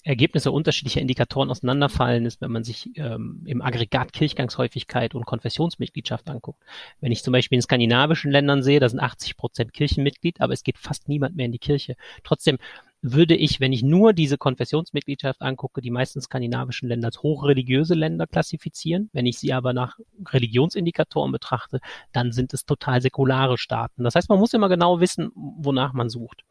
Ergebnisse 0.03 0.51
unterschiedlicher 0.51 1.01
Indikatoren 1.01 1.49
auseinanderfallen, 1.49 2.25
ist, 2.25 2.41
wenn 2.41 2.51
man 2.51 2.63
sich 2.63 2.89
ähm, 2.95 3.41
im 3.45 3.61
Aggregat 3.61 4.13
Kirchgangshäufigkeit 4.13 5.15
und 5.15 5.25
Konfessionsmitgliedschaft 5.25 6.29
anguckt. 6.29 6.61
Wenn 6.99 7.11
ich 7.11 7.23
zum 7.23 7.31
Beispiel 7.31 7.55
in 7.57 7.61
skandinavischen 7.61 8.31
Ländern 8.31 8.63
sehe, 8.63 8.79
da 8.79 8.89
sind 8.89 8.99
80 8.99 9.37
Prozent 9.37 9.73
Kirchenmitglied, 9.73 10.41
aber 10.41 10.53
es 10.53 10.63
geht 10.63 10.77
fast 10.77 11.07
niemand 11.07 11.35
mehr 11.35 11.45
in 11.45 11.51
die 11.51 11.59
Kirche. 11.59 11.95
Trotzdem 12.23 12.57
würde 13.03 13.35
ich, 13.35 13.59
wenn 13.59 13.73
ich 13.73 13.83
nur 13.83 14.13
diese 14.13 14.37
Konfessionsmitgliedschaft 14.37 15.41
angucke, 15.41 15.81
die 15.81 15.91
meisten 15.91 16.21
skandinavischen 16.21 16.87
Länder 16.87 17.07
als 17.07 17.21
hochreligiöse 17.21 17.95
Länder 17.95 18.27
klassifizieren. 18.27 19.09
Wenn 19.11 19.25
ich 19.25 19.37
sie 19.37 19.51
aber 19.51 19.73
nach 19.73 19.99
Religionsindikatoren 20.29 21.31
betrachte, 21.31 21.81
dann 22.13 22.31
sind 22.31 22.53
es 22.53 22.65
total 22.65 23.01
säkulare 23.01 23.57
Staaten. 23.57 24.05
Das 24.05 24.15
heißt, 24.15 24.29
man 24.29 24.39
muss 24.39 24.53
immer 24.53 24.69
genau 24.69 25.01
wissen, 25.01 25.31
wonach 25.35 25.91
man 25.91 26.09
sucht. 26.09 26.43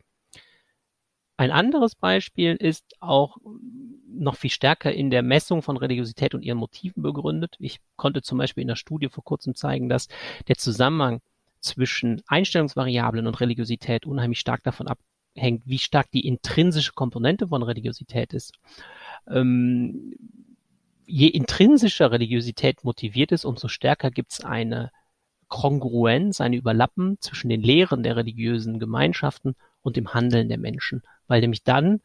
Ein 1.43 1.51
anderes 1.51 1.97
Beispiel 1.97 2.55
ist 2.55 2.85
auch 3.01 3.37
noch 4.07 4.37
viel 4.37 4.49
stärker 4.49 4.93
in 4.93 5.11
der 5.11 5.25
Messung 5.25 5.61
von 5.61 5.77
Religiosität 5.77 6.37
und 6.37 6.43
ihren 6.43 6.59
Motiven 6.59 7.03
begründet. 7.03 7.57
Ich 7.59 7.81
konnte 7.97 8.23
zum 8.23 8.39
Beispiel 8.39 8.63
in 8.63 8.69
der 8.69 8.77
Studie 8.77 9.09
vor 9.09 9.25
kurzem 9.25 9.57
zeigen, 9.57 9.89
dass 9.89 10.07
der 10.47 10.55
Zusammenhang 10.55 11.21
zwischen 11.59 12.23
Einstellungsvariablen 12.29 13.27
und 13.27 13.41
Religiosität 13.41 14.07
unheimlich 14.07 14.39
stark 14.39 14.63
davon 14.63 14.87
abhängt, 14.87 15.65
wie 15.67 15.79
stark 15.79 16.13
die 16.13 16.29
intrinsische 16.29 16.93
Komponente 16.93 17.49
von 17.49 17.65
Religiosität 17.65 18.35
ist. 18.35 18.53
Ähm, 19.27 20.15
je 21.07 21.27
intrinsischer 21.27 22.13
Religiosität 22.13 22.85
motiviert 22.85 23.33
ist, 23.33 23.45
umso 23.45 23.67
stärker 23.67 24.13
gibt 24.13 24.31
es 24.31 24.45
eine 24.45 24.93
Kongruenz, 25.49 26.41
eine 26.41 26.55
Überlappen 26.55 27.19
zwischen 27.19 27.49
den 27.49 27.63
Lehren 27.63 28.05
der 28.05 28.15
religiösen 28.15 28.79
Gemeinschaften 28.79 29.57
und 29.83 29.97
dem 29.97 30.15
Handeln 30.15 30.49
der 30.49 30.59
Menschen 30.59 31.03
weil 31.29 31.41
nämlich 31.41 31.63
dann, 31.63 32.01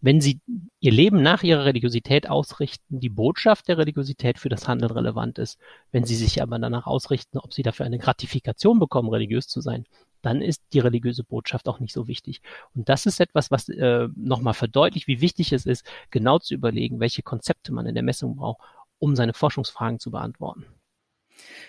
wenn 0.00 0.20
sie 0.20 0.40
ihr 0.80 0.92
Leben 0.92 1.22
nach 1.22 1.42
ihrer 1.42 1.64
Religiosität 1.64 2.28
ausrichten, 2.28 3.00
die 3.00 3.10
Botschaft 3.10 3.68
der 3.68 3.78
Religiosität 3.78 4.38
für 4.38 4.48
das 4.48 4.66
Handeln 4.66 4.92
relevant 4.92 5.38
ist. 5.38 5.58
Wenn 5.92 6.04
sie 6.04 6.16
sich 6.16 6.40
aber 6.40 6.58
danach 6.58 6.86
ausrichten, 6.86 7.38
ob 7.38 7.52
sie 7.52 7.62
dafür 7.62 7.84
eine 7.84 7.98
Gratifikation 7.98 8.78
bekommen, 8.78 9.10
religiös 9.10 9.46
zu 9.46 9.60
sein, 9.60 9.84
dann 10.22 10.42
ist 10.42 10.62
die 10.72 10.78
religiöse 10.78 11.24
Botschaft 11.24 11.68
auch 11.68 11.80
nicht 11.80 11.92
so 11.92 12.06
wichtig. 12.06 12.40
Und 12.74 12.88
das 12.88 13.06
ist 13.06 13.20
etwas, 13.20 13.50
was 13.50 13.68
äh, 13.68 14.08
nochmal 14.16 14.54
verdeutlicht, 14.54 15.06
wie 15.06 15.20
wichtig 15.20 15.52
es 15.52 15.66
ist, 15.66 15.84
genau 16.10 16.38
zu 16.38 16.54
überlegen, 16.54 17.00
welche 17.00 17.22
Konzepte 17.22 17.72
man 17.72 17.86
in 17.86 17.94
der 17.94 18.02
Messung 18.02 18.36
braucht, 18.36 18.60
um 18.98 19.16
seine 19.16 19.34
Forschungsfragen 19.34 19.98
zu 19.98 20.10
beantworten. 20.10 20.66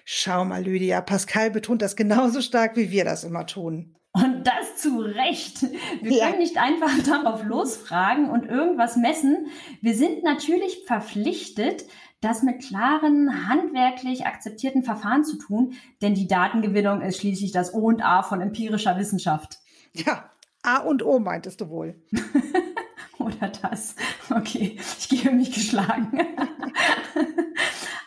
Schau 0.04 0.44
mal, 0.46 0.64
Lydia, 0.64 1.02
Pascal 1.02 1.52
betont 1.52 1.82
das 1.82 1.96
genauso 1.96 2.42
stark, 2.42 2.76
wie 2.76 2.92
wir 2.92 3.06
das 3.06 3.24
immer 3.24 3.46
tun. 3.46 3.96
Und 4.13 4.45
das 4.45 4.76
zu 4.76 5.00
Recht. 5.00 5.62
Wir 6.02 6.17
ja. 6.17 6.28
können 6.28 6.39
nicht 6.39 6.58
einfach 6.58 6.91
darauf 7.06 7.43
losfragen 7.43 8.30
und 8.30 8.45
irgendwas 8.45 8.97
messen. 8.97 9.47
Wir 9.82 9.95
sind 9.95 10.24
natürlich 10.24 10.84
verpflichtet, 10.86 11.86
das 12.19 12.43
mit 12.43 12.62
klaren, 12.62 13.47
handwerklich 13.47 14.26
akzeptierten 14.26 14.84
Verfahren 14.84 15.24
zu 15.24 15.38
tun, 15.38 15.74
denn 16.02 16.13
die 16.13 16.28
Datengewinnung 16.28 17.02
ist 17.02 17.19
schließlich 17.19 17.52
das 17.52 17.74
O 17.74 17.88
und 17.88 18.04
A 18.04 18.21
von 18.21 18.41
empirischer 18.41 18.97
Wissenschaft. 18.97 19.60
Ja, 19.93 20.30
A 20.62 20.78
und 20.78 21.04
O 21.04 21.19
meintest 21.19 21.62
du 21.62 21.69
wohl. 21.69 21.95
Oder 23.17 23.52
das. 23.62 23.95
Okay, 24.30 24.78
ich 24.78 25.10
gebe 25.10 25.32
mich 25.32 25.52
geschlagen. 25.54 26.12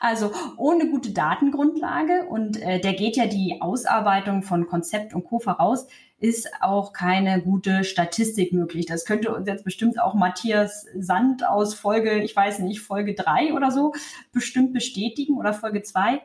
Also 0.01 0.33
ohne 0.57 0.89
gute 0.91 1.13
Datengrundlage 1.13 2.27
und 2.29 2.61
äh, 2.61 2.81
der 2.81 2.95
geht 2.95 3.17
ja 3.17 3.27
die 3.27 3.59
Ausarbeitung 3.61 4.43
von 4.43 4.67
Konzept 4.67 5.15
und 5.15 5.25
Co. 5.25 5.39
voraus, 5.39 5.87
ist 6.19 6.49
auch 6.61 6.93
keine 6.93 7.43
gute 7.43 7.85
Statistik 7.85 8.53
möglich. 8.53 8.87
Das 8.87 9.05
könnte 9.05 9.35
uns 9.35 9.47
jetzt 9.47 9.65
bestimmt 9.65 10.01
auch 10.01 10.15
Matthias 10.15 10.87
Sand 10.97 11.47
aus 11.47 11.75
Folge, 11.75 12.23
ich 12.23 12.35
weiß 12.35 12.61
nicht, 12.61 12.81
Folge 12.81 13.15
drei 13.15 13.53
oder 13.53 13.71
so 13.71 13.93
bestimmt 14.33 14.73
bestätigen 14.73 15.37
oder 15.37 15.53
Folge 15.53 15.83
zwei. 15.83 16.23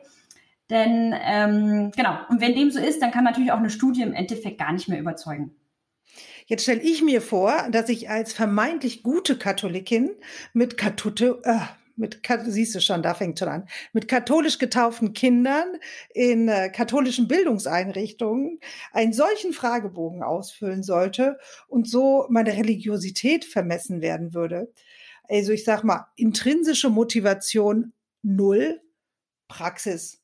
Denn 0.70 1.14
ähm, 1.20 1.90
genau, 1.96 2.16
und 2.28 2.40
wenn 2.40 2.54
dem 2.54 2.70
so 2.70 2.78
ist, 2.78 3.02
dann 3.02 3.10
kann 3.10 3.24
natürlich 3.24 3.52
auch 3.52 3.58
eine 3.58 3.70
Studie 3.70 4.02
im 4.02 4.14
Endeffekt 4.14 4.58
gar 4.58 4.72
nicht 4.72 4.88
mehr 4.88 5.00
überzeugen. 5.00 5.54
Jetzt 6.46 6.62
stelle 6.62 6.80
ich 6.80 7.02
mir 7.02 7.20
vor, 7.20 7.68
dass 7.70 7.88
ich 7.88 8.08
als 8.08 8.32
vermeintlich 8.32 9.02
gute 9.02 9.36
Katholikin 9.36 10.10
mit 10.52 10.76
Katute, 10.76 11.40
äh, 11.44 11.58
mit, 12.00 12.20
siehst 12.46 12.74
du 12.74 12.80
schon, 12.80 13.02
da 13.02 13.14
fängt 13.14 13.38
schon 13.38 13.48
an, 13.48 13.68
mit 13.92 14.08
katholisch 14.08 14.58
getauften 14.58 15.12
Kindern 15.12 15.76
in 16.12 16.48
äh, 16.48 16.70
katholischen 16.70 17.28
Bildungseinrichtungen 17.28 18.58
einen 18.92 19.12
solchen 19.12 19.52
Fragebogen 19.52 20.22
ausfüllen 20.22 20.82
sollte 20.82 21.38
und 21.68 21.88
so 21.88 22.26
meine 22.30 22.56
Religiosität 22.56 23.44
vermessen 23.44 24.00
werden 24.00 24.34
würde. 24.34 24.72
Also 25.28 25.52
ich 25.52 25.64
sag 25.64 25.84
mal, 25.84 26.06
intrinsische 26.16 26.90
Motivation 26.90 27.92
null, 28.22 28.80
Praxis 29.46 30.20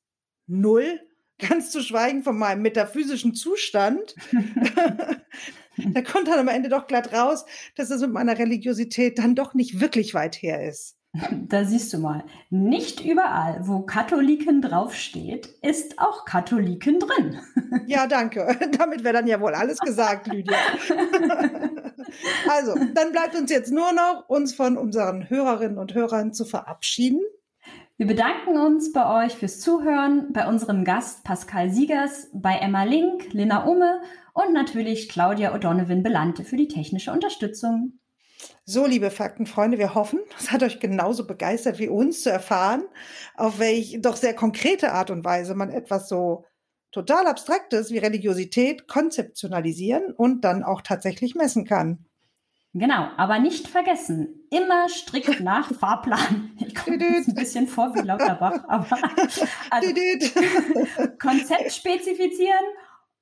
null, 0.46 1.00
ganz 1.38 1.70
zu 1.70 1.82
schweigen 1.82 2.22
von 2.22 2.38
meinem 2.38 2.62
metaphysischen 2.62 3.34
Zustand. 3.34 4.14
da 5.76 6.02
kommt 6.02 6.28
dann 6.28 6.38
am 6.38 6.48
Ende 6.48 6.68
doch 6.68 6.86
glatt 6.86 7.12
raus, 7.12 7.44
dass 7.76 7.90
es 7.90 8.00
mit 8.00 8.12
meiner 8.12 8.38
Religiosität 8.38 9.18
dann 9.18 9.34
doch 9.34 9.54
nicht 9.54 9.80
wirklich 9.80 10.14
weit 10.14 10.36
her 10.36 10.66
ist. 10.66 10.96
Da 11.48 11.64
siehst 11.64 11.92
du 11.92 11.98
mal, 11.98 12.24
nicht 12.50 13.04
überall, 13.04 13.60
wo 13.62 13.80
Katholiken 13.80 14.62
draufsteht, 14.62 15.46
ist 15.62 15.98
auch 15.98 16.24
Katholiken 16.24 17.00
drin. 17.00 17.40
Ja, 17.86 18.06
danke. 18.06 18.56
Damit 18.78 19.04
wäre 19.04 19.14
dann 19.14 19.26
ja 19.26 19.40
wohl 19.40 19.54
alles 19.54 19.78
gesagt, 19.78 20.26
Lydia. 20.26 20.56
Also, 22.48 22.74
dann 22.94 23.12
bleibt 23.12 23.36
uns 23.36 23.50
jetzt 23.50 23.72
nur 23.72 23.92
noch, 23.92 24.28
uns 24.28 24.54
von 24.54 24.76
unseren 24.76 25.28
Hörerinnen 25.28 25.78
und 25.78 25.94
Hörern 25.94 26.32
zu 26.32 26.44
verabschieden. 26.44 27.20
Wir 27.96 28.06
bedanken 28.06 28.58
uns 28.58 28.92
bei 28.92 29.24
euch 29.24 29.34
fürs 29.34 29.60
Zuhören, 29.60 30.32
bei 30.32 30.48
unserem 30.48 30.84
Gast 30.84 31.24
Pascal 31.24 31.70
Siegers, 31.70 32.28
bei 32.34 32.56
Emma 32.56 32.84
Link, 32.84 33.32
Lina 33.32 33.64
Umme 33.64 34.02
und 34.34 34.52
natürlich 34.52 35.08
Claudia 35.08 35.54
O'Donovan 35.54 36.02
Belante 36.02 36.44
für 36.44 36.56
die 36.56 36.68
technische 36.68 37.12
Unterstützung. 37.12 37.98
So, 38.68 38.84
liebe 38.84 39.12
Faktenfreunde, 39.12 39.78
wir 39.78 39.94
hoffen, 39.94 40.18
es 40.38 40.50
hat 40.50 40.64
euch 40.64 40.80
genauso 40.80 41.24
begeistert 41.24 41.78
wie 41.78 41.88
uns 41.88 42.22
zu 42.22 42.30
erfahren, 42.30 42.84
auf 43.36 43.60
welch 43.60 43.98
doch 44.02 44.16
sehr 44.16 44.34
konkrete 44.34 44.92
Art 44.92 45.10
und 45.10 45.24
Weise 45.24 45.54
man 45.54 45.70
etwas 45.70 46.08
so 46.08 46.44
total 46.90 47.28
Abstraktes 47.28 47.92
wie 47.92 47.98
Religiosität 47.98 48.88
konzeptionalisieren 48.88 50.12
und 50.12 50.40
dann 50.42 50.64
auch 50.64 50.82
tatsächlich 50.82 51.36
messen 51.36 51.64
kann. 51.64 52.06
Genau, 52.72 53.08
aber 53.16 53.38
nicht 53.38 53.68
vergessen, 53.68 54.48
immer 54.50 54.88
strikt 54.88 55.40
nach 55.44 55.72
Fahrplan. 55.72 56.50
Ich 56.58 56.74
komme 56.74 56.98
ein 56.98 57.34
bisschen 57.34 57.68
vor 57.68 57.94
wie 57.94 58.00
Lauterbach, 58.00 58.64
aber 58.68 58.98
also, 59.70 59.94
Konzept 61.20 61.72
spezifizieren, 61.72 62.64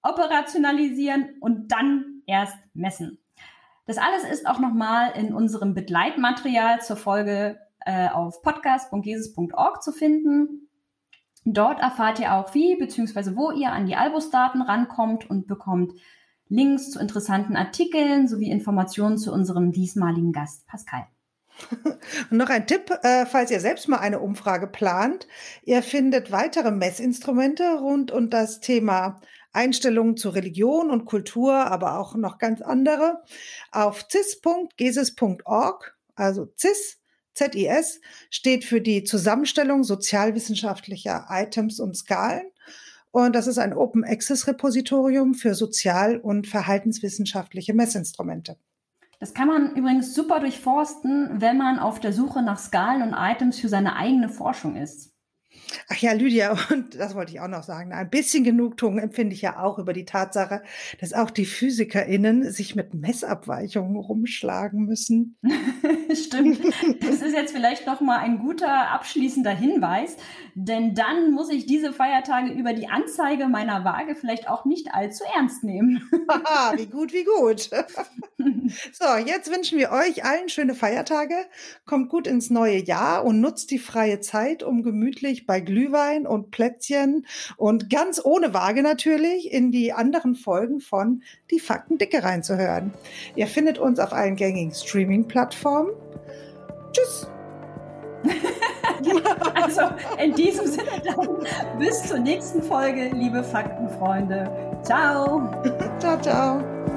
operationalisieren 0.03 1.37
und 1.41 1.69
dann 1.69 2.23
erst 2.27 2.57
messen. 2.73 3.19
Das 3.87 3.99
alles 3.99 4.25
ist 4.25 4.47
auch 4.47 4.59
nochmal 4.59 5.13
in 5.17 5.35
unserem 5.35 5.75
Begleitmaterial 5.75 6.81
zur 6.81 6.97
Folge 6.97 7.59
äh, 7.85 8.09
auf 8.09 8.43
podcast.jesus.org 8.43 9.83
zu 9.83 9.93
finden. 9.93 10.69
Dort 11.45 11.81
erfahrt 11.81 12.19
ihr 12.21 12.33
auch, 12.35 12.55
wie 12.55 12.77
bzw. 12.77 13.37
wo 13.37 13.51
ihr 13.51 13.71
an 13.73 13.87
die 13.87 13.97
Albus-Daten 13.97 14.63
rankommt 14.63 15.29
und 15.29 15.47
bekommt 15.47 15.93
Links 16.49 16.91
zu 16.91 16.99
interessanten 16.99 17.57
Artikeln 17.57 18.29
sowie 18.29 18.51
Informationen 18.51 19.19
zu 19.19 19.33
unserem 19.33 19.73
diesmaligen 19.73 20.33
Gast 20.33 20.67
Pascal. 20.67 21.07
Und 22.31 22.37
noch 22.37 22.51
ein 22.51 22.67
Tipp, 22.67 22.91
äh, 23.03 23.27
falls 23.27 23.51
ihr 23.51 23.61
selbst 23.61 23.89
mal 23.89 23.99
eine 23.99 24.21
Umfrage 24.21 24.67
plant. 24.67 25.29
Ihr 25.63 25.83
findet 25.83 26.33
weitere 26.33 26.71
Messinstrumente 26.71 27.79
rund 27.79 28.11
um 28.11 28.29
das 28.29 28.61
Thema 28.61 29.21
Einstellungen 29.55 30.17
zu 30.17 30.31
Religion 30.31 30.91
und 30.91 31.07
Kultur, 31.07 31.55
aber 31.55 31.99
auch 31.99 32.15
noch 32.17 32.39
ganz 32.39 32.61
andere 32.61 33.23
auf 33.71 34.07
cis.gesis.org, 34.11 35.97
also 36.15 36.53
cis, 36.59 37.01
ZIS, 37.35 38.01
steht 38.31 38.65
für 38.65 38.81
die 38.81 39.05
Zusammenstellung 39.05 39.85
sozialwissenschaftlicher 39.85 41.27
Items 41.31 41.81
und 41.81 41.97
Skalen. 41.97 42.51
Und 43.11 43.35
das 43.35 43.47
ist 43.47 43.59
ein 43.59 43.75
Open 43.75 44.05
Access 44.05 44.47
Repositorium 44.49 45.35
für 45.35 45.55
sozial- 45.55 46.19
und 46.19 46.47
verhaltenswissenschaftliche 46.47 47.73
Messinstrumente. 47.73 48.57
Das 49.21 49.35
kann 49.35 49.49
man 49.49 49.77
übrigens 49.77 50.15
super 50.15 50.41
durchforsten, 50.41 51.41
wenn 51.41 51.57
man 51.57 51.79
auf 51.79 52.01
der 52.01 52.13
Suche 52.13 52.43
nach 52.43 52.59
Skalen 52.59 53.03
und 53.03 53.15
Items 53.17 53.59
für 53.59 53.69
seine 53.69 53.97
eigene 53.97 54.29
Forschung 54.29 54.77
ist. 54.77 55.14
Ach 55.89 55.97
ja, 55.97 56.13
Lydia, 56.13 56.57
und 56.71 56.99
das 56.99 57.15
wollte 57.15 57.33
ich 57.33 57.41
auch 57.41 57.49
noch 57.49 57.63
sagen. 57.63 57.93
Ein 57.93 58.11
bisschen 58.11 58.45
Genugtuung 58.45 58.99
empfinde 58.99 59.35
ich 59.35 59.43
ja 59.43 59.63
auch 59.63 59.79
über 59.79 59.93
die 59.93 60.05
Tatsache, 60.05 60.63
dass 61.01 61.13
auch 61.13 61.31
die 61.31 61.47
PhysikerInnen 61.47 62.51
sich 62.51 62.75
mit 62.75 62.95
Messabweichungen 62.95 63.97
rumschlagen 63.97 64.85
müssen. 64.87 65.37
Stimmt. 66.15 66.61
Das 67.01 67.23
ist 67.23 67.35
jetzt 67.35 67.53
vielleicht 67.53 67.87
noch 67.87 68.01
mal 68.01 68.19
ein 68.19 68.39
guter 68.39 68.91
abschließender 68.91 69.51
Hinweis, 69.51 70.17
denn 70.55 70.95
dann 70.95 71.33
muss 71.33 71.51
ich 71.51 71.67
diese 71.67 71.93
Feiertage 71.93 72.53
über 72.53 72.73
die 72.73 72.89
Anzeige 72.89 73.49
meiner 73.49 73.85
Waage 73.85 74.15
vielleicht 74.15 74.49
auch 74.49 74.65
nicht 74.65 74.95
allzu 74.95 75.25
ernst 75.35 75.65
nehmen. 75.65 76.09
Haha, 76.31 76.77
wie 76.77 76.87
gut, 76.87 77.13
wie 77.13 77.25
gut. 77.25 77.71
So, 78.93 79.17
jetzt 79.25 79.51
wünschen 79.51 79.79
wir 79.79 79.91
euch 79.91 80.25
allen 80.25 80.49
schöne 80.49 80.75
Feiertage. 80.75 81.35
Kommt 81.87 82.09
gut 82.09 82.27
ins 82.27 82.51
neue 82.51 82.83
Jahr 82.83 83.25
und 83.25 83.41
nutzt 83.41 83.71
die 83.71 83.79
freie 83.79 84.21
Zeit, 84.21 84.63
um 84.63 84.83
gemütlich 84.83 85.44
bei 85.47 85.61
Glühwein 85.61 86.27
und 86.27 86.51
Plätzchen 86.51 87.27
und 87.57 87.91
ganz 87.91 88.21
ohne 88.25 88.55
Waage 88.55 88.83
natürlich 88.83 89.53
in 89.53 89.71
die 89.71 89.93
anderen 89.93 90.35
Folgen 90.35 90.81
von 90.81 91.23
Die 91.51 91.61
Fakten 91.61 91.99
Dicke 91.99 92.23
reinzuhören. 92.23 92.93
Ihr 93.37 93.47
findet 93.47 93.79
uns 93.79 93.99
auf 93.99 94.13
allen 94.13 94.37
gängigen 94.37 94.73
Streaming-Plattformen. 94.73 95.93
Tschüss! 96.93 97.29
also 99.55 99.83
in 100.23 100.35
diesem 100.35 100.67
Sinne 100.67 101.03
dann 101.05 101.29
bis 101.79 102.03
zur 102.05 102.19
nächsten 102.19 102.63
Folge, 102.63 103.11
liebe 103.13 103.43
Faktenfreunde. 103.43 104.51
Ciao. 104.83 105.51
ciao, 105.99 106.21
ciao. 106.21 106.94